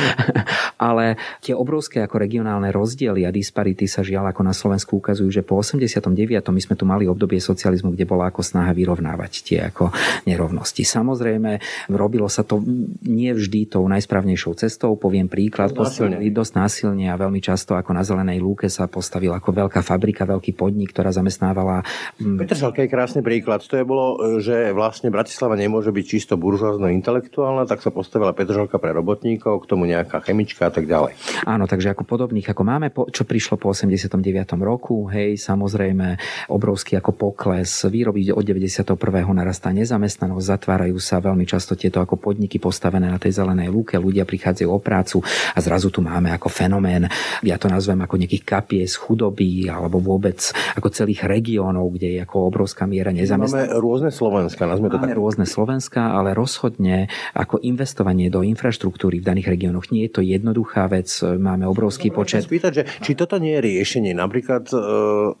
[0.76, 5.40] Ale tie obrovské ako regionálne rozdiely a disparity sa žiaľ ako na Slovensku ukazujú, že
[5.40, 6.12] po 89.
[6.52, 9.92] my sme tu mali obdobie socializmu, kde bola ako snaha vyrovnávať tie ako
[10.24, 10.82] nerovnosti.
[10.82, 11.60] Samozrejme,
[11.92, 12.60] robilo sa to
[13.04, 14.96] nie vždy tou najsprávnejšou cestou.
[14.98, 19.66] Poviem príklad, postavili dosť násilne a veľmi často ako na zelenej lúke sa postavila ako
[19.66, 21.84] veľká fabrika, veľký podnik, ktorá zamestnávala
[22.18, 23.60] mm, Petržalka je krásny príklad.
[23.66, 28.80] To je bolo, že vlastne Bratislava nemôže byť čisto buržoázno intelektuálna, tak sa postavila Petržalka
[28.80, 31.14] pre robotníkov, k tomu nejaká chemička a tak ďalej.
[31.44, 34.16] Áno, takže ako podobných, ako máme, čo prišlo po 89.
[34.58, 36.16] roku, hej, samozrejme,
[36.48, 38.98] obrovský ako pokles, výroby od 91.
[39.30, 44.26] narastá nezamestnanosť, zatvárajú sa veľmi často tieto ako podniky postavené na tej zelenej lúke, ľudia
[44.26, 45.22] prichádzajú o prácu
[45.54, 47.06] a zrazu tu máme ako fenomén,
[47.46, 50.42] ja to nazvem ako nejakých kapies chudoby alebo vôbec
[50.74, 53.70] ako celých regiónov, kde je ako obrovská miera nezamestnanosti.
[53.70, 55.20] Máme rôzne Slovenska, nazme to Máme tak.
[55.20, 60.88] rôzne Slovenska, ale rozhodne ako investovanie do infraštruktúry v daných regiónoch nie je to jednoduchá
[60.88, 61.12] vec.
[61.20, 62.48] Máme obrovský počet.
[62.48, 64.76] Spýtať, že či toto nie je riešenie, napríklad e,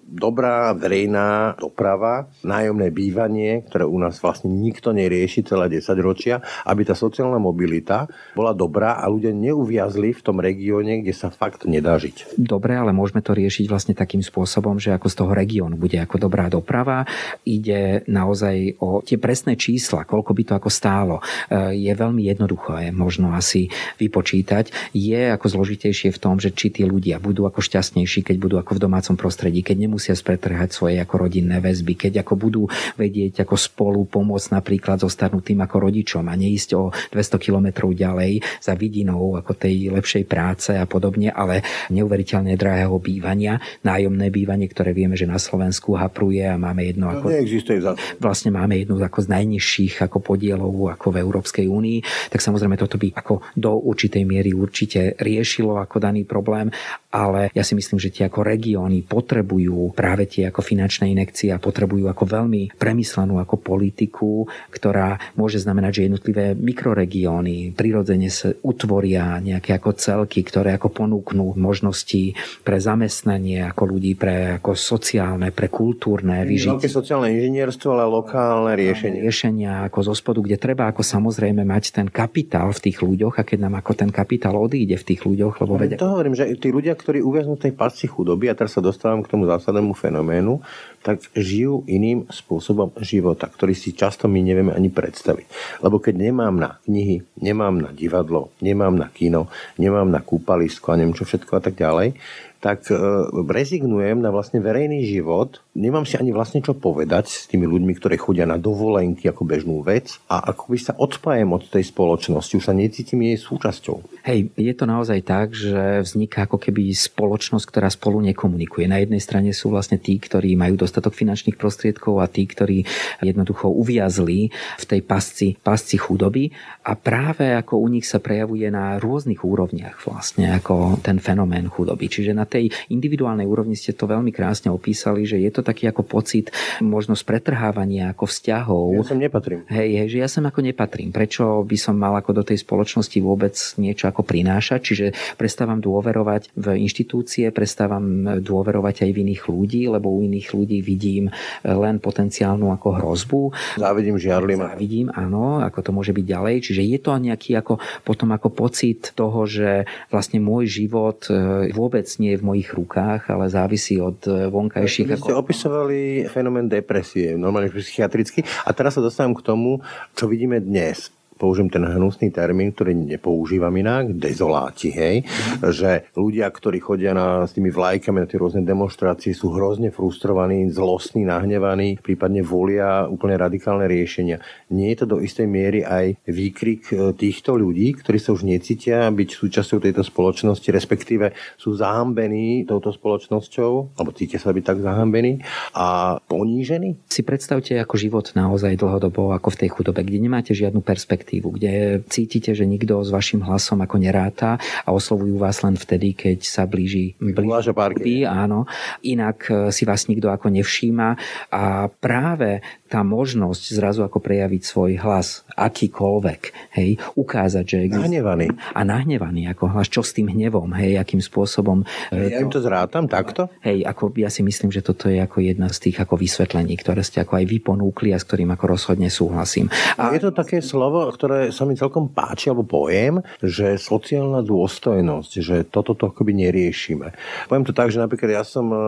[0.04, 6.86] dobrá verejná doprava, nájomné bývanie, ktoré u nás vlastne nikto nerieši celé 10 ročia, aby
[6.86, 11.98] tá sociálna mobilita bola dobrá a ľudia neuviazli v tom regióne, kde sa fakt nedá
[11.98, 12.38] žiť.
[12.38, 16.16] Dobre, ale môžeme to riešiť vlastne takým spôsobom, že ako z toho regiónu bude ako
[16.28, 17.04] dobrá doprava.
[17.42, 21.16] Ide naozaj o tie presné čísla, koľko by to ako stálo.
[21.50, 24.94] E, Je veľmi jednoduché, možno asi vypočítať.
[24.94, 28.78] Je ako zložitejšie v tom, že či tí ľudia budú ako šťastnejší, keď budú ako
[28.78, 32.62] v domácom prostredí, keď nemusia spretrhať svoje ako rodinné väzby, keď ako budú
[32.98, 38.42] vedieť ako spolu pomôcť napríklad so starnutým ako rodičom a neísť o 200 kilometrov ďalej
[38.58, 44.92] za vidinou ako tej lepšej práce a podobne, ale neuveriteľne drahého bývania, nájomné bývanie, ktoré
[44.92, 47.94] vieme, že na Slovensku hapruje a máme jedno ako Neexistuje za...
[48.18, 53.00] vlastne máme jednu ako z najnižších ako podielov ako v Európskej únii, tak samozrejme toto
[53.00, 56.70] by ako do určitej miery určite riešilo ako daný problém,
[57.08, 61.62] ale ja si myslím, že tie ako regióny potrebujú práve tie ako finančné inekcie a
[61.62, 69.40] potrebujú ako veľmi premyslenú ako politiku, ktorá môže znamenať, že jednotlivé mikroregióny prirodzene sa utvoria
[69.40, 75.72] nejaké ako celky, ktoré ako ponúknú možnosti pre zamestnanie ako ľudí, pre ako sociálne, pre
[75.72, 76.76] kultúrne vyžitie.
[76.76, 79.24] Veľké sociálne inžinierstvo, ale lokálne riešenie.
[79.24, 83.48] Riešenia ako zo spodu, kde treba ako samozrejme mať ten kapitál v tých ľuďoch a
[83.48, 85.96] keď nám ako ten kapitál odíde v tých ľuďoch, lebo vedia...
[85.96, 89.22] To hovorím, že tí ľudia, ktorí uviaznú v tej pasci chudoby, a teraz sa dostávam
[89.22, 90.58] k tomu zásadnému fenoménu,
[90.98, 95.78] tak žijú iným spôsobom života, ktorý si často my nevieme ani predstaviť.
[95.80, 99.46] Lebo keď nemám na knihy, nemám na divadlo, nemám na kino,
[99.78, 102.18] nemám na kúpalisko a neviem čo všetko a tak ďalej,
[102.58, 102.98] tak e,
[103.46, 108.18] rezignujem na vlastne verejný život, nemám si ani vlastne čo povedať s tými ľuďmi, ktorí
[108.18, 112.66] chodia na dovolenky ako bežnú vec a ako by sa odpájem od tej spoločnosti, už
[112.66, 114.26] sa necítim jej súčasťou.
[114.26, 118.90] Hej, je to naozaj tak, že vzniká ako keby spoločnosť, ktorá spolu nekomunikuje.
[118.90, 122.82] Na jednej strane sú vlastne tí, ktorí majú dostatok finančných prostriedkov a tí, ktorí
[123.22, 126.50] jednoducho uviazli v tej pasci, pasci chudoby
[126.82, 132.10] a práve ako u nich sa prejavuje na rôznych úrovniach vlastne ako ten fenomén chudoby.
[132.10, 136.02] Čiže na tej individuálnej úrovni ste to veľmi krásne opísali, že je to taký ako
[136.02, 138.86] pocit možno pretrhávania ako vzťahov.
[138.96, 139.68] Ja som nepatrím.
[139.68, 141.12] Hej, hej, že ja som ako nepatrím.
[141.12, 144.80] Prečo by som mal ako do tej spoločnosti vôbec niečo ako prinášať?
[144.80, 145.06] Čiže
[145.36, 151.28] prestávam dôverovať v inštitúcie, prestávam dôverovať aj v iných ľudí, lebo u iných ľudí vidím
[151.66, 153.42] len potenciálnu ako hrozbu.
[153.76, 154.64] Závidím, žiarlim.
[154.64, 156.54] Závidím, áno, ako to môže byť ďalej.
[156.64, 162.06] Čiže je to nejaký ako, potom ako pocit toho, že vlastne môj život e, vôbec
[162.22, 165.10] nie je v mojich rukách, ale závisí od eh, vonkajších.
[165.10, 165.42] Vy ste ako...
[165.42, 165.98] opisovali
[166.30, 168.46] fenomén depresie, normálne psychiatricky.
[168.64, 169.82] A teraz sa dostávam k tomu,
[170.14, 175.70] čo vidíme dnes použijem ten hnusný termín, ktorý nepoužívam inak, dezoláti, hej, mm.
[175.70, 180.66] že ľudia, ktorí chodia na, s tými vlajkami na tie rôzne demonstrácie, sú hrozne frustrovaní,
[180.74, 184.42] zlostní, nahnevaní, prípadne volia úplne radikálne riešenia.
[184.74, 189.06] Nie je to do istej miery aj výkrik e, týchto ľudí, ktorí sa už necítia
[189.06, 195.46] byť súčasťou tejto spoločnosti, respektíve sú zahambení touto spoločnosťou, alebo cítia sa byť tak zahambení
[195.78, 196.98] a ponížení?
[197.06, 201.48] Si predstavte ako život naozaj dlhodobo, ako v tej chudobe, kde nemáte žiadnu perspektívu perspektívu,
[201.60, 204.56] kde cítite, že nikto s vašim hlasom ako neráta
[204.88, 208.64] a oslovujú vás len vtedy, keď sa blíži, blíži áno.
[209.04, 211.08] Inak e, si vás nikto ako nevšíma
[211.52, 218.24] a práve tá možnosť zrazu ako prejaviť svoj hlas, akýkoľvek, hej, ukázať, že existuje.
[218.24, 218.46] Nahnevaný.
[218.72, 221.84] A nahnevaný ako hlas, čo s tým hnevom, hej, akým spôsobom.
[222.08, 223.52] E, ja im to zrátam takto?
[223.60, 227.04] Hej, ako ja si myslím, že toto je ako jedna z tých ako vysvetlení, ktoré
[227.04, 229.68] ste ako aj vy ponúkli a s ktorým ako rozhodne súhlasím.
[230.00, 235.30] A je to také slovo, ktoré sa mi celkom páči, alebo pojem, že sociálna dôstojnosť,
[235.42, 237.10] že toto to akoby neriešime.
[237.50, 238.78] Poviem to tak, že napríklad ja som e,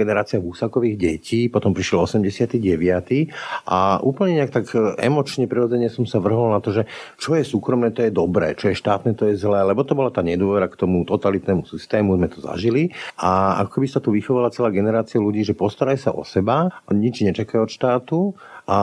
[0.00, 2.56] generácia Husakových detí, potom prišiel 89
[3.68, 6.88] a úplne nejak tak e, emočne, prirodzene som sa vrhol na to, že
[7.20, 10.08] čo je súkromné, to je dobré, čo je štátne, to je zlé, lebo to bola
[10.08, 12.88] tá nedôvera k tomu totalitnému systému, sme to zažili
[13.20, 17.68] a ako sa tu vychovala celá generácia ľudí, že postaraj sa o seba, nič nečakajú
[17.68, 18.18] od štátu
[18.64, 18.78] a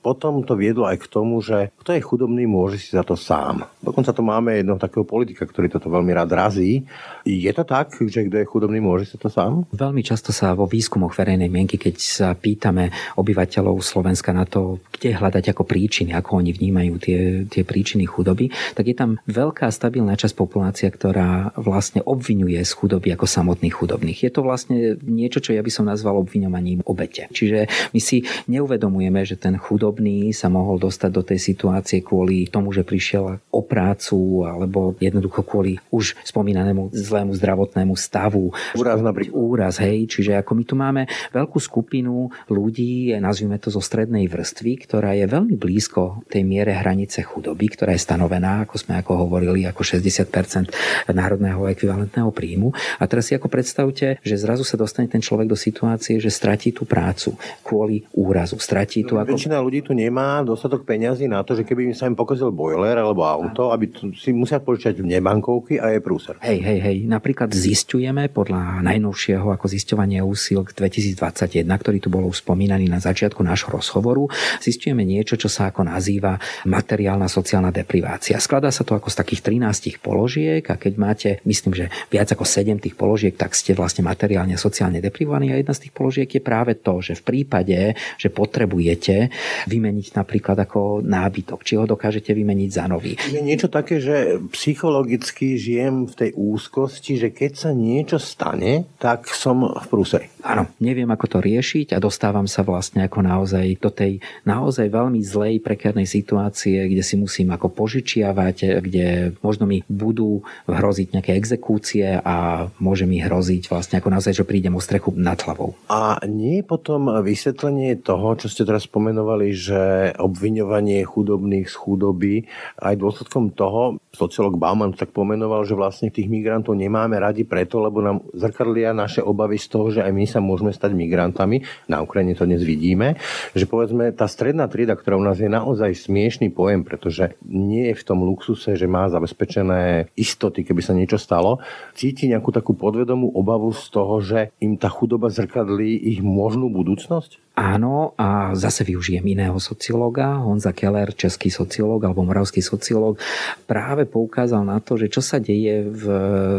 [0.00, 3.68] potom to viedlo aj k tomu, že kto je chudobný, môže si za to sám.
[3.84, 6.88] Dokonca to máme jedného takého politika, ktorý toto veľmi rád razí.
[7.28, 9.68] Je to tak, že kto je chudobný, môže si to sám?
[9.76, 12.88] Veľmi často sa vo výskumoch verejnej mienky, keď sa pýtame
[13.20, 18.48] obyvateľov Slovenska na to, kde hľadať ako príčiny, ako oni vnímajú tie, tie príčiny chudoby,
[18.72, 24.24] tak je tam veľká stabilná časť populácia, ktorá vlastne obvinuje z chudoby ako samotných chudobných.
[24.24, 27.28] Je to vlastne niečo, čo ja by som nazval obviňovaním obete.
[27.28, 32.70] Čiže my si neuvedomujeme, že ten chudobný sa mohol dostať do tej situácie kvôli tomu,
[32.70, 38.54] že prišiel o prácu alebo jednoducho kvôli už spomínanému zlému zdravotnému stavu.
[38.78, 39.34] Úraz napríklad.
[39.34, 40.06] Úraz, hej.
[40.06, 41.02] Čiže ako my tu máme
[41.34, 47.26] veľkú skupinu ľudí, nazvime to zo strednej vrstvy, ktorá je veľmi blízko tej miere hranice
[47.26, 52.70] chudoby, ktorá je stanovená, ako sme ako hovorili, ako 60% národného ekvivalentného príjmu.
[53.00, 56.70] A teraz si ako predstavte, že zrazu sa dostane ten človek do situácie, že stratí
[56.70, 57.34] tú prácu
[57.64, 59.32] kvôli úrazu, stratí tú ako...
[59.32, 62.96] Väčšina ľudí tu nemá dostatok peňazí na to, že keby im sa im pokazil boiler
[62.98, 66.36] alebo auto, aby si musia požičať nebankovky a je prúser.
[66.44, 66.96] Hej, hej, hej.
[67.08, 73.72] Napríklad zistujeme podľa najnovšieho ako zisťovania úsil 2021, ktorý tu bol spomínaný na začiatku nášho
[73.72, 74.28] rozhovoru,
[74.60, 78.40] zistujeme niečo, čo sa ako nazýva materiálna sociálna deprivácia.
[78.42, 82.42] Skladá sa to ako z takých 13 položiek a keď máte, myslím, že viac ako
[82.42, 86.42] 7 tých položiek, tak ste vlastne materiálne sociálne deprivovaní a jedna z tých položiek je
[86.42, 89.30] práve to, že v prípade, že potrebujete dokážete
[89.70, 93.14] vymeniť napríklad ako nábytok, či ho dokážete vymeniť za nový.
[93.30, 99.30] Je niečo také, že psychologicky žijem v tej úzkosti, že keď sa niečo stane, tak
[99.30, 100.26] som v prúseri.
[100.46, 105.18] Áno, neviem ako to riešiť a dostávam sa vlastne ako naozaj do tej naozaj veľmi
[105.22, 109.06] zlej, prekernej situácie, kde si musím ako požičiavať, kde
[109.42, 114.78] možno mi budú hroziť nejaké exekúcie a môže mi hroziť vlastne ako naozaj, že prídem
[114.78, 115.74] o strechu nad hlavou.
[115.90, 119.82] A nie je potom vysvetlenie toho, čo ste teraz spomenovali, že
[120.16, 122.48] obviňovanie chudobných z chudoby
[122.80, 128.00] aj dôsledkom toho, sociolog Bauman tak pomenoval, že vlastne tých migrantov nemáme radi preto, lebo
[128.00, 131.60] nám zrkadlia naše obavy z toho, že aj my sa môžeme stať migrantami.
[131.92, 133.20] Na Ukrajine to dnes vidíme,
[133.52, 138.00] že povedzme tá stredná trieda, ktorá u nás je naozaj smiešný pojem, pretože nie je
[138.00, 141.60] v tom luxuse, že má zabezpečené istoty, keby sa niečo stalo,
[141.92, 147.44] cíti nejakú takú podvedomú obavu z toho, že im tá chudoba zrkadlí ich možnú budúcnosť?
[147.56, 153.16] Áno, a zase využijem iného sociológa, Honza Keller, český sociológ alebo moravský sociológ,
[153.64, 156.04] práve poukázal na to, že čo sa deje v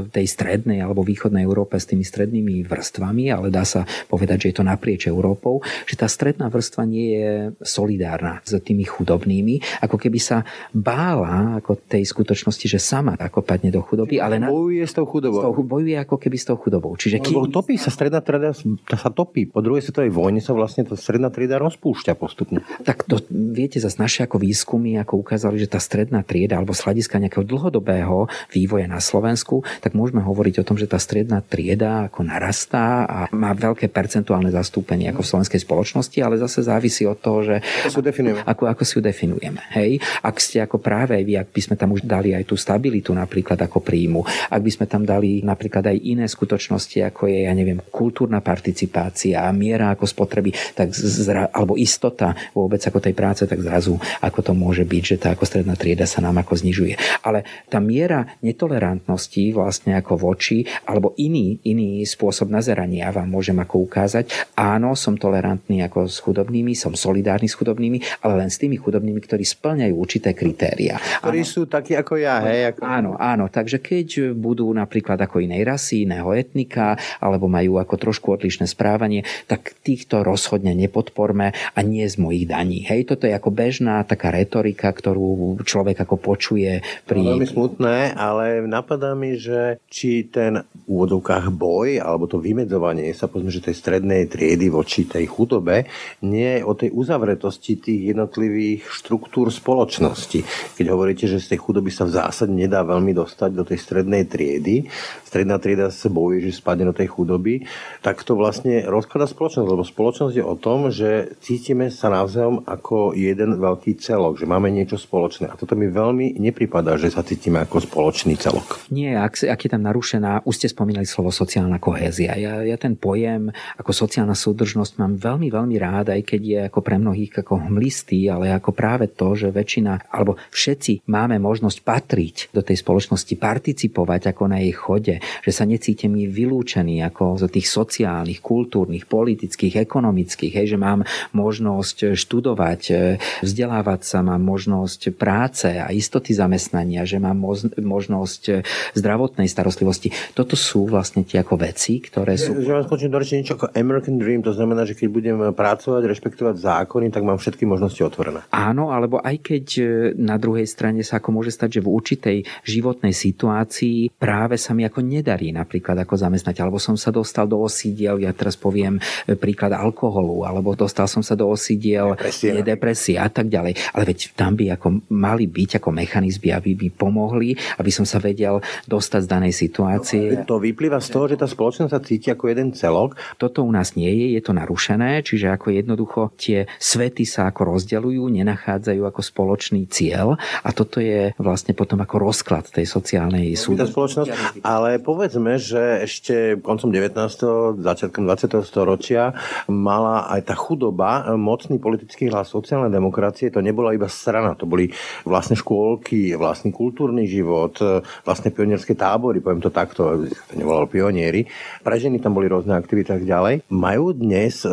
[0.10, 4.56] tej strednej alebo východnej Európe s tými strednými vrstvami, ale dá sa povedať, že je
[4.58, 10.18] to naprieč Európou, že tá stredná vrstva nie je solidárna s tými chudobnými, ako keby
[10.18, 14.50] sa bála ako tej skutočnosti, že sama ako padne do chudoby, ale na...
[14.50, 15.46] bojuje s tou chudobou.
[15.46, 16.98] S tou, bojuje ako keby s tou chudobou.
[16.98, 17.54] Čiže no, kým...
[17.54, 18.58] topí sa stredná trieda,
[18.98, 19.46] sa topí.
[19.46, 22.64] Po druhej svetovej vojne sa vlastne tá stredná trieda rozpúšťa postupne.
[22.88, 26.88] Tak to, viete, zase naše ako výskumy ako ukázali, že tá stredná trieda alebo z
[26.88, 32.08] hľadiska nejakého dlhodobého vývoja na Slovensku, tak môžeme hovoriť o tom, že tá stredná trieda
[32.08, 37.20] ako narastá a má veľké percentuálne zastúpenie ako v slovenskej spoločnosti, ale zase závisí od
[37.20, 37.56] toho, že
[37.88, 38.02] ako,
[38.46, 39.62] ako, ako si ju definujeme.
[39.76, 40.00] Hej?
[40.24, 43.58] Ak ste ako práve vy, ak by sme tam už dali aj tú stabilitu napríklad
[43.60, 44.22] ako príjmu,
[44.52, 49.44] ak by sme tam dali napríklad aj iné skutočnosti, ako je, ja neviem, kultúrna participácia,
[49.52, 54.54] miera ako spotreby, tak zra, alebo istota vôbec ako tej práce, tak zrazu ako to
[54.54, 57.26] môže byť, že tá ako stredná trieda sa nám ako znižuje.
[57.26, 63.90] Ale tá miera netolerantnosti vlastne ako voči, alebo iný, iný spôsob nazerania vám môžem ako
[63.90, 64.54] ukázať.
[64.54, 69.18] Áno, som tolerantný ako s chudobnými, som solidárny s chudobnými, ale len s tými chudobnými,
[69.26, 71.02] ktorí splňajú určité kritéria.
[71.26, 71.50] Ktorí áno.
[71.50, 72.76] sú takí ako ja, hej?
[72.76, 72.80] Ako...
[72.86, 73.50] Áno, áno.
[73.50, 79.26] Takže keď budú napríklad ako inej rasy, iného etnika, alebo majú ako trošku odlišné správanie,
[79.48, 82.84] tak týchto rozhodne absolútne nepodporme a nie z mojich daní.
[82.84, 87.20] Hej, toto je ako bežná taká retorika, ktorú človek ako počuje pri...
[87.24, 93.12] No, veľmi smutné, ale napadá mi, že či ten v úvodovkách boj alebo to vymedzovanie
[93.16, 95.88] sa povedzme, že tej strednej triedy voči tej chudobe
[96.28, 100.44] nie je o tej uzavretosti tých jednotlivých štruktúr spoločnosti.
[100.76, 104.28] Keď hovoríte, že z tej chudoby sa v zásade nedá veľmi dostať do tej strednej
[104.28, 104.88] triedy,
[105.28, 107.68] stredná trieda sa bojí, že spadne do tej chudoby,
[108.02, 113.14] tak to vlastne rozklada spoločnosť, lebo spoločnosť je o tom, že cítime sa navzájom ako
[113.16, 115.48] jeden veľký celok, že máme niečo spoločné.
[115.48, 118.90] A toto mi veľmi nepripadá, že sa cítime ako spoločný celok.
[118.92, 122.38] Nie, ak, ak je tam narušená, už ste spomínali slovo sociálna kohézia.
[122.38, 126.80] Ja, ja ten pojem ako sociálna súdržnosť mám veľmi, veľmi rád, aj keď je ako
[126.82, 132.36] pre mnohých ako hmlistý, ale ako práve to, že väčšina, alebo všetci máme možnosť patriť
[132.54, 137.68] do tej spoločnosti, participovať ako na jej chode, že sa necítim vylúčený ako z tých
[137.70, 141.02] sociálnych, kultúrnych, politických, ekonomických všetkých, hej, že mám
[141.34, 147.42] možnosť študovať, e, vzdelávať sa, mám možnosť práce a istoty zamestnania, že mám
[147.82, 148.62] možnosť e,
[148.94, 150.14] zdravotnej starostlivosti.
[150.38, 152.54] Toto sú vlastne tie ako veci, ktoré sú...
[152.54, 156.06] Že vám skočím do reči niečo ako American Dream, to znamená, že keď budem pracovať,
[156.06, 158.46] rešpektovať zákony, tak mám všetky možnosti otvorené.
[158.54, 159.66] Áno, alebo aj keď
[160.14, 164.86] na druhej strane sa ako môže stať, že v určitej životnej situácii práve sa mi
[164.86, 169.00] ako nedarí napríklad ako zamestnať, alebo som sa dostal do osídiel, ja teraz poviem
[169.40, 173.78] príklad alkoholu, alebo dostal som sa do osidiel, depresia, depresia a tak ďalej.
[173.94, 178.18] Ale veď tam by ako mali byť ako mechanizmy, aby by pomohli, aby som sa
[178.18, 178.60] vedel
[178.90, 180.24] dostať z danej situácie.
[180.48, 183.20] To vyplýva z toho, že tá spoločnosť sa cíti ako jeden celok.
[183.38, 187.78] Toto u nás nie je, je to narušené, čiže ako jednoducho tie svety sa ako
[187.78, 193.86] rozdeľujú, nenachádzajú ako spoločný cieľ a toto je vlastne potom ako rozklad tej sociálnej súdy.
[193.86, 197.84] spoločnosť, ale povedzme, že ešte koncom 19.
[197.84, 198.64] začiatkom 20.
[198.66, 199.36] storočia
[199.70, 204.66] mala aj tá chudoba, e, mocný politický hlas sociálnej demokracie, to nebola iba strana, to
[204.66, 204.90] boli
[205.28, 211.46] vlastne škôlky, vlastný kultúrny život, e, vlastne pionierské tábory, poviem to takto, to nevolalo pionieri.
[211.84, 213.70] Pre ženy tam boli rôzne aktivity tak ďalej.
[213.70, 214.72] Majú dnes e,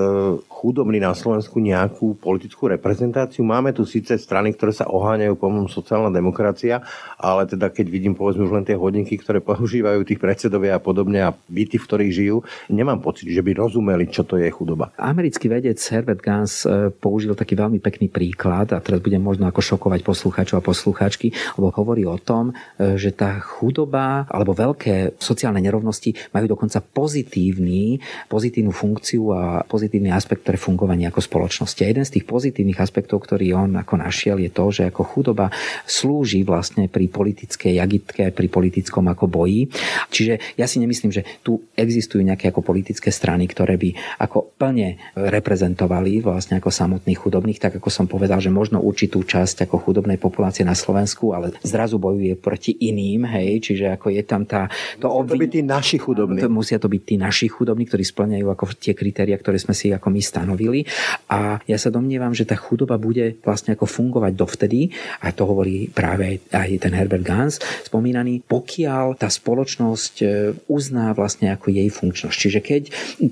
[0.54, 3.42] chudobní na Slovensku nejakú politickú reprezentáciu?
[3.42, 6.86] Máme tu síce strany, ktoré sa oháňajú pomom sociálna demokracia,
[7.18, 11.18] ale teda keď vidím povedzme už len tie hodinky, ktoré používajú tých predsedovia a podobne
[11.26, 12.36] a byty, v ktorých žijú,
[12.70, 14.94] nemám pocit, že by rozumeli, čo to je chudoba.
[14.94, 19.74] Americký vedec Herbert Gans e, použil taký veľmi pekný príklad a teraz budem možno ako
[19.74, 25.58] šokovať poslucháčov a poslucháčky, lebo hovorí o tom, e, že tá chudoba alebo veľké sociálne
[25.58, 27.98] nerovnosti majú dokonca pozitívny,
[28.30, 31.80] pozitívnu funkciu a pozitívny aspekt pre fungovanie ako spoločnosti.
[31.82, 35.48] A jeden z tých pozitívnych aspektov, ktorý on ako našiel, je to, že ako chudoba
[35.88, 39.72] slúži vlastne pri politickej agitke, pri politickom ako boji.
[40.12, 45.00] Čiže ja si nemyslím, že tu existujú nejaké ako politické strany, ktoré by ako plne
[45.16, 50.20] reprezentovali vlastne ako samotných chudobných, tak ako som povedal, že možno určitú časť ako chudobnej
[50.20, 54.68] populácie na Slovensku, ale zrazu bojuje proti iným, hej, čiže ako je tam tá...
[55.00, 55.40] To, obvin...
[55.40, 56.38] to byť tí naši chudobní.
[56.50, 60.12] Musia to byť tí naši chudobní, ktorí splňajú ako tie kritéria, ktoré sme si ako
[60.12, 60.82] my stanovili.
[61.30, 64.90] A ja sa domnievam, že tá chudoba bude vlastne ako fungovať dovtedy,
[65.22, 70.26] a to hovorí práve aj ten Herbert Gans spomínaný, pokiaľ tá spoločnosť e,
[70.66, 72.36] uzná vlastne ako jej funkčnosť.
[72.36, 72.82] Čiže keď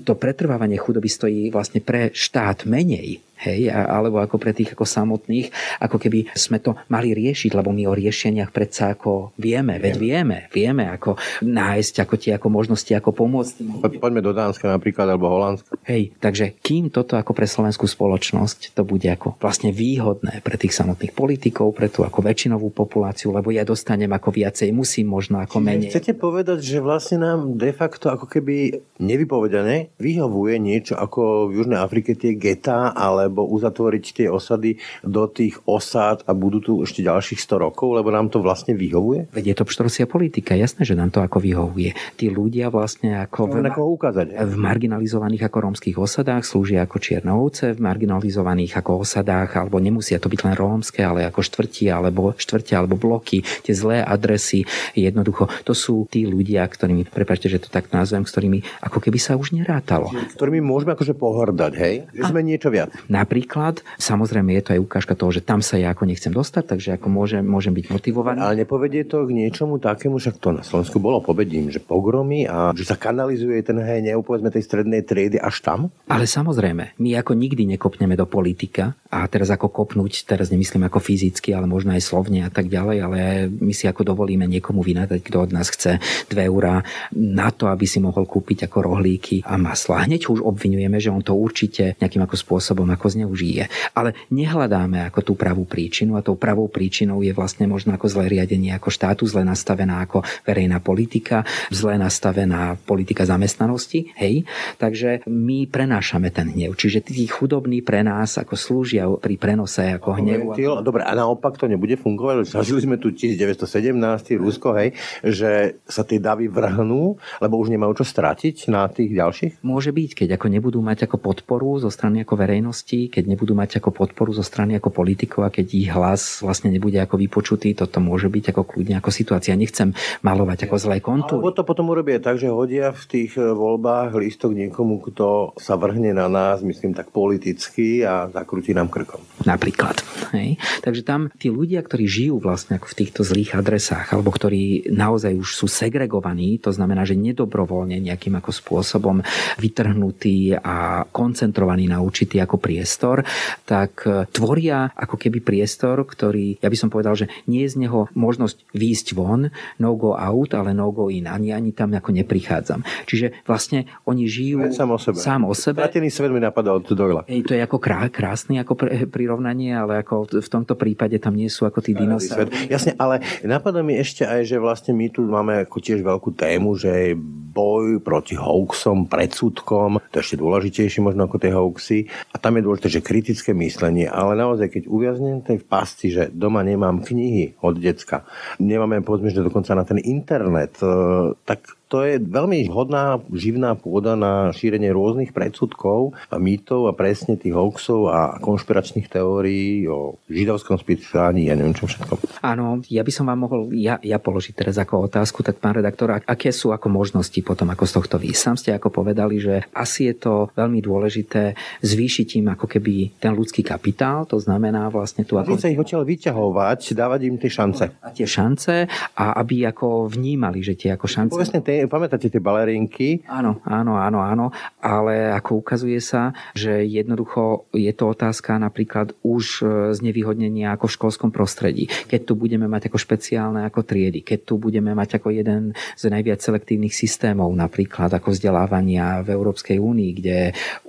[0.07, 5.51] to pretrvávanie chudoby stojí vlastne pre štát menej, hej, alebo ako pre tých ako samotných,
[5.83, 10.37] ako keby sme to mali riešiť, lebo my o riešeniach predsa ako vieme, veď vieme,
[10.49, 13.53] vieme ako nájsť ako tie ako možnosti, ako pomôcť.
[13.99, 15.75] Poďme do Dánska napríklad, alebo Holandska.
[15.83, 20.71] Hej, takže kým toto ako pre slovenskú spoločnosť, to bude ako vlastne výhodné pre tých
[20.73, 25.59] samotných politikov, pre tú ako väčšinovú populáciu, lebo ja dostanem ako viacej, musím možno ako
[25.59, 25.91] menej.
[25.91, 31.79] Chcete povedať, že vlastne nám de facto ako keby nevypovedané vyhovuje niečo ako v Južnej
[31.81, 37.01] Afrike tie geta, ale alebo uzatvoriť tie osady do tých osád a budú tu ešte
[37.01, 39.33] ďalších 100 rokov, lebo nám to vlastne vyhovuje?
[39.33, 41.97] Veď je to pštrosia politika, jasné, že nám to ako vyhovuje.
[42.13, 47.73] Tí ľudia vlastne ako v, ukázať, v marginalizovaných ako rómskych osadách slúžia ako čierne ovce,
[47.73, 52.77] v marginalizovaných ako osadách, alebo nemusia to byť len rómske, ale ako štvrti, alebo štvrte,
[52.77, 57.89] alebo bloky, tie zlé adresy, jednoducho, to sú tí ľudia, ktorými, prepáčte, že to tak
[57.89, 60.13] nazvem, s ktorými ako keby sa už nerátalo.
[60.37, 61.95] Ktorými môžeme akože pohrdať, hej?
[62.13, 62.93] Že sme niečo viac.
[63.23, 66.89] Napríklad, samozrejme je to aj ukážka toho, že tam sa ja ako nechcem dostať, takže
[66.99, 68.43] ako môžem, môžem byť motivovaný.
[68.43, 72.75] Ale nepovedie to k niečomu takému, však to na Slovensku bolo, povedím, že pogromy a
[72.75, 75.79] že sa kanalizuje ten hnev, povedzme, tej strednej triedy až tam?
[76.11, 80.97] Ale samozrejme, my ako nikdy nekopneme do politika a teraz ako kopnúť, teraz nemyslím ako
[80.97, 85.21] fyzicky, ale možno aj slovne a tak ďalej, ale my si ako dovolíme niekomu vynadať,
[85.21, 86.01] kto od nás chce
[86.33, 86.81] 2 eurá
[87.13, 89.93] na to, aby si mohol kúpiť ako rohlíky a maslo.
[89.93, 93.93] A hneď už obvinujeme, že on to určite nejakým ako spôsobom ako zneužije.
[93.93, 98.41] Ale nehľadáme ako tú pravú príčinu a tou pravou príčinou je vlastne možno ako zlé
[98.41, 104.09] riadenie ako štátu, zle nastavená ako verejná politika, zle nastavená politika zamestnanosti.
[104.17, 104.49] Hej?
[104.81, 106.73] Takže my prenášame ten hnev.
[106.73, 110.55] Čiže tí chudobní pre nás ako slúžia pri prenose ako hnevu.
[110.83, 112.49] Dobre, a naopak to nebude fungovať.
[112.49, 118.05] Zažili sme tu 1917, Rusko, hej, že sa tie davy vrhnú, lebo už nemajú čo
[118.07, 119.51] stratiť na tých ďalších?
[119.65, 123.81] Môže byť, keď ako nebudú mať ako podporu zo strany ako verejnosti, keď nebudú mať
[123.81, 127.99] ako podporu zo strany ako politikov a keď ich hlas vlastne nebude ako vypočutý, toto
[127.99, 129.57] môže byť ako kľudne ako situácia.
[129.57, 129.91] Nechcem
[130.21, 131.41] malovať ako zlé kontúry.
[131.41, 135.75] Alebo to potom urobia tak, že hodia v tých e, voľbách lístok niekomu, kto sa
[135.75, 139.25] vrhne na nás, myslím tak politicky a zakrúti nám krkom.
[139.49, 139.97] Napríklad.
[140.37, 140.61] Hej.
[140.85, 145.33] Takže tam tí ľudia, ktorí žijú vlastne ako v týchto zlých adresách, alebo ktorí naozaj
[145.33, 149.25] už sú segregovaní, to znamená, že nedobrovoľne nejakým ako spôsobom
[149.57, 153.25] vytrhnutí a koncentrovaní na určitý ako priestor,
[153.65, 157.89] tak e, tvoria ako keby priestor, ktorý, ja by som povedal, že nie je z
[157.89, 159.49] neho možnosť výjsť von,
[159.81, 161.25] no go out, ale no go in.
[161.25, 162.85] Ani, ani tam ako neprichádzam.
[163.09, 165.17] Čiže vlastne oni žijú sám o sebe.
[165.17, 165.79] Sám o sebe.
[165.81, 167.23] Stratený svet mi napadal od Doyla.
[167.25, 168.75] Ej, to je ako krá, krásny ako
[169.13, 172.49] prirovnanie, ale ako v tomto prípade tam nie sú ako tí dinosaury.
[172.71, 176.75] Jasne, ale napadá mi ešte aj, že vlastne my tu máme ako tiež veľkú tému,
[176.75, 177.17] že
[177.53, 181.99] boj proti hoaxom, predsudkom, to je ešte dôležitejšie možno ako tie hoaxy.
[182.33, 186.65] A tam je dôležité že kritické myslenie, ale naozaj, keď uviaznem tej pasti, že doma
[186.65, 188.25] nemám knihy od decka,
[188.57, 194.17] nemáme povedzme, že dokonca na ten internet, e, tak to je veľmi hodná živná pôda
[194.17, 200.81] na šírenie rôznych predsudkov a mýtov a presne tých hoaxov a konšpiračných teórií o židovskom
[200.81, 202.41] spísaní, ja neviem čo všetko.
[202.41, 206.17] Áno, ja by som vám mohol ja, ja položiť teraz ako otázku, tak pán redaktor,
[206.17, 208.33] aké sú ako možnosti potom ako z tohto vy?
[208.33, 211.53] Sám ste ako povedali, že asi je to veľmi dôležité
[211.85, 215.61] zvýšiť im ako keby ten ľudský kapitál, to znamená vlastne tu ako...
[215.61, 217.85] sa ich odtiaľ vyťahovať, dávať im tie šance.
[218.01, 221.37] A tie šance a aby ako vnímali, že tie ako šance...
[221.37, 223.23] Povedzme, tie pamätáte tie balerinky?
[223.29, 224.45] Áno, áno, áno, áno,
[224.81, 229.65] ale ako ukazuje sa, že jednoducho je to otázka napríklad už e,
[229.95, 231.87] znevýhodnenia ako v školskom prostredí.
[231.87, 236.03] Keď tu budeme mať ako špeciálne ako triedy, keď tu budeme mať ako jeden z
[236.09, 240.37] najviac selektívnych systémov napríklad ako vzdelávania v Európskej únii, kde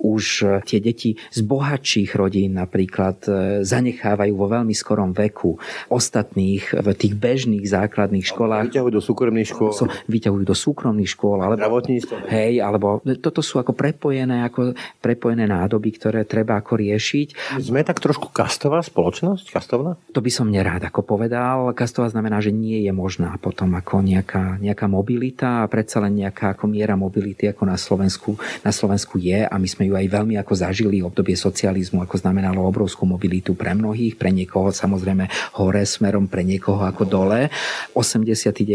[0.01, 0.25] už
[0.67, 3.31] tie deti z bohatších rodín napríklad e,
[3.65, 5.57] zanechávajú vo veľmi skorom veku
[5.89, 8.69] ostatných v tých bežných základných školách.
[8.69, 9.71] Vyťahujú do súkromných škôl.
[10.05, 10.74] Vyťahujú do súkromných
[11.07, 11.39] škôl.
[11.41, 11.79] Alebo,
[12.27, 17.59] hej, alebo toto sú ako prepojené, ako prepojené nádoby, ktoré treba ako riešiť.
[17.63, 19.55] Sme tak trošku kastová spoločnosť?
[19.55, 19.95] Kastovná?
[20.11, 21.71] To by som nerád ako povedal.
[21.71, 26.57] Kastová znamená, že nie je možná potom ako nejaká, nejaká mobilita a predsa len nejaká
[26.57, 30.35] ako miera mobility ako na Slovensku, na Slovensku je a my sme ju aj veľmi
[30.41, 36.27] ako zažili obdobie socializmu, ako znamenalo obrovskú mobilitu pre mnohých, pre niekoho samozrejme hore smerom,
[36.27, 37.47] pre niekoho ako dole.
[37.93, 38.65] 89.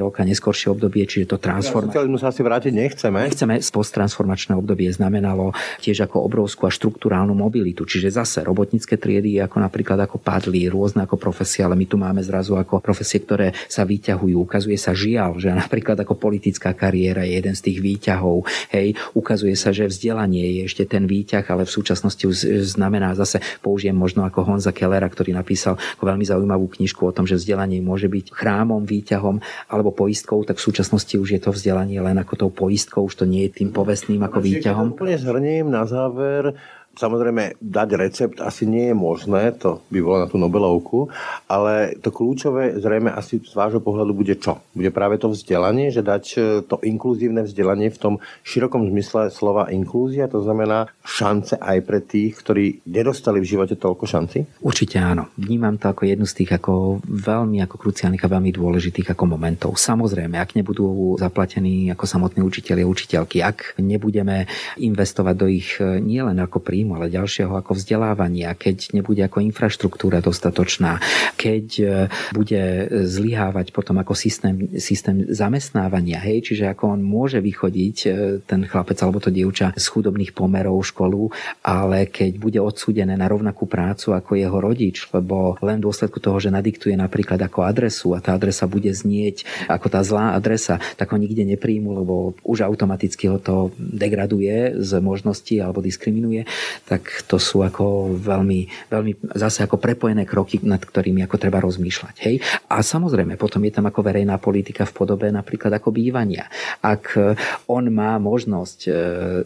[0.00, 1.90] rok a neskôršie obdobie, čiže to transformačné.
[1.90, 3.18] Socializmu sa asi vrátiť nechceme.
[3.26, 3.54] Nechceme.
[3.58, 5.50] Posttransformačné obdobie znamenalo
[5.82, 7.82] tiež ako obrovskú a štruktúrálnu mobilitu.
[7.82, 12.22] Čiže zase robotnícke triedy ako napríklad ako padli, rôzne ako profesie, ale my tu máme
[12.22, 14.36] zrazu ako profesie, ktoré sa vyťahujú.
[14.38, 18.46] Ukazuje sa žiaľ, že napríklad ako politická kariéra je jeden z tých výťahov.
[18.70, 22.36] Hej, ukazuje sa, že vzdelanie je ešte ten výťah, ale v súčasnosti už
[22.76, 27.24] znamená zase, použijem možno ako Honza Kellera, ktorý napísal ako veľmi zaujímavú knižku o tom,
[27.24, 29.40] že vzdelanie môže byť chrámom, výťahom
[29.72, 33.24] alebo poistkou, tak v súčasnosti už je to vzdelanie len ako tou poistkou, už to
[33.24, 34.94] nie je tým povestným ako výťahom.
[34.94, 36.54] Úplne zhrniem na záver,
[36.98, 41.06] Samozrejme, dať recept asi nie je možné, to by bolo na tú Nobelovku,
[41.46, 44.58] ale to kľúčové zrejme asi z vášho pohľadu bude čo?
[44.74, 49.70] Bude práve to vzdelanie, že dať e, to inkluzívne vzdelanie v tom širokom zmysle slova
[49.70, 54.38] inklúzia, to znamená šance aj pre tých, ktorí nedostali v živote toľko šanci?
[54.58, 55.30] Určite áno.
[55.38, 59.78] Vnímam to ako jednu z tých ako veľmi ako kruciálnych a veľmi dôležitých ako momentov.
[59.78, 66.02] Samozrejme, ak nebudú zaplatení ako samotní učiteľi a učiteľky, ak nebudeme investovať do ich e,
[66.02, 70.96] nielen ako prí príjmu, ale ďalšieho ako vzdelávania, keď nebude ako infraštruktúra dostatočná,
[71.36, 71.84] keď e,
[72.32, 78.08] bude zlyhávať potom ako systém, systém zamestnávania, hej, čiže ako on môže vychodiť e,
[78.48, 81.28] ten chlapec alebo to dievča z chudobných pomerov školu,
[81.60, 86.40] ale keď bude odsúdené na rovnakú prácu ako jeho rodič, lebo len v dôsledku toho,
[86.40, 91.12] že nadiktuje napríklad ako adresu a tá adresa bude znieť ako tá zlá adresa, tak
[91.12, 96.48] ho nikde nepríjmu, lebo už automaticky ho to degraduje z možnosti alebo diskriminuje,
[96.86, 102.14] tak to sú ako veľmi, veľmi zase ako prepojené kroky, nad ktorými ako treba rozmýšľať.
[102.22, 102.42] Hej?
[102.70, 106.46] A samozrejme, potom je tam ako verejná politika v podobe napríklad ako bývania.
[106.82, 107.34] Ak e,
[107.70, 108.90] on má možnosť e,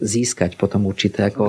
[0.01, 1.47] získať potom určité ako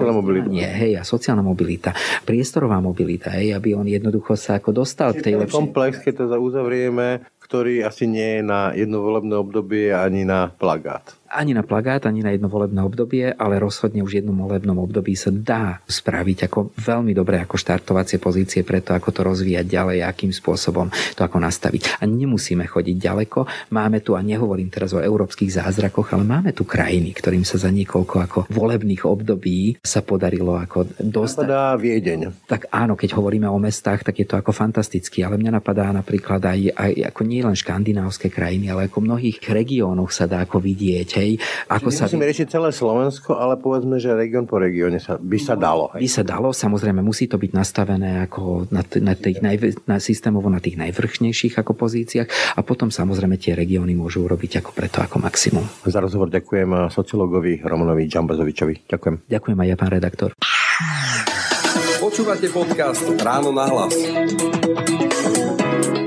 [0.48, 1.92] nie, hej, a sociálna mobilita,
[2.24, 5.56] priestorová mobilita, hej, aby on jednoducho sa ako dostal k tej lepšej...
[5.56, 11.14] komplex, keď to uzavrieme, ktorý asi nie je na jedno volebné obdobie ani na plagát
[11.30, 15.34] ani na plagát, ani na jedno volebné obdobie, ale rozhodne už jednom volebnom období sa
[15.34, 20.30] dá spraviť ako veľmi dobré ako štartovacie pozície pre to, ako to rozvíjať ďalej, akým
[20.30, 22.00] spôsobom to ako nastaviť.
[22.00, 23.44] A nemusíme chodiť ďaleko.
[23.74, 27.68] Máme tu, a nehovorím teraz o európskych zázrakoch, ale máme tu krajiny, ktorým sa za
[27.68, 31.46] niekoľko ako volebných období sa podarilo ako dostať.
[31.46, 32.20] Napadá Viedeň.
[32.46, 36.40] Tak áno, keď hovoríme o mestách, tak je to ako fantasticky, ale mňa napadá napríklad
[36.40, 40.62] aj, aj ako nie len škandinávské krajiny, ale ako v mnohých regiónoch sa dá ako
[40.62, 41.30] vidieť, hej,
[41.66, 42.04] ako Čiže sa...
[42.08, 45.92] Musíme riešiť celé Slovensko, ale povedzme, že región po regióne sa, by sa dalo.
[45.96, 46.00] Hej.
[46.06, 49.98] By sa dalo, samozrejme musí to byť nastavené ako na, t- na, tých najv- na
[49.98, 54.98] systémovo na tých najvrchnejších ako pozíciách a potom samozrejme tie regióny môžu urobiť ako preto
[55.02, 55.64] ako maximum.
[55.84, 58.86] Za rozhovor ďakujem sociológovi Romanovi Džambazovičovi.
[58.86, 59.14] Ďakujem.
[59.26, 60.30] Ďakujem aj ja, pán redaktor.
[61.96, 63.94] Počúvate podcast Ráno na hlas.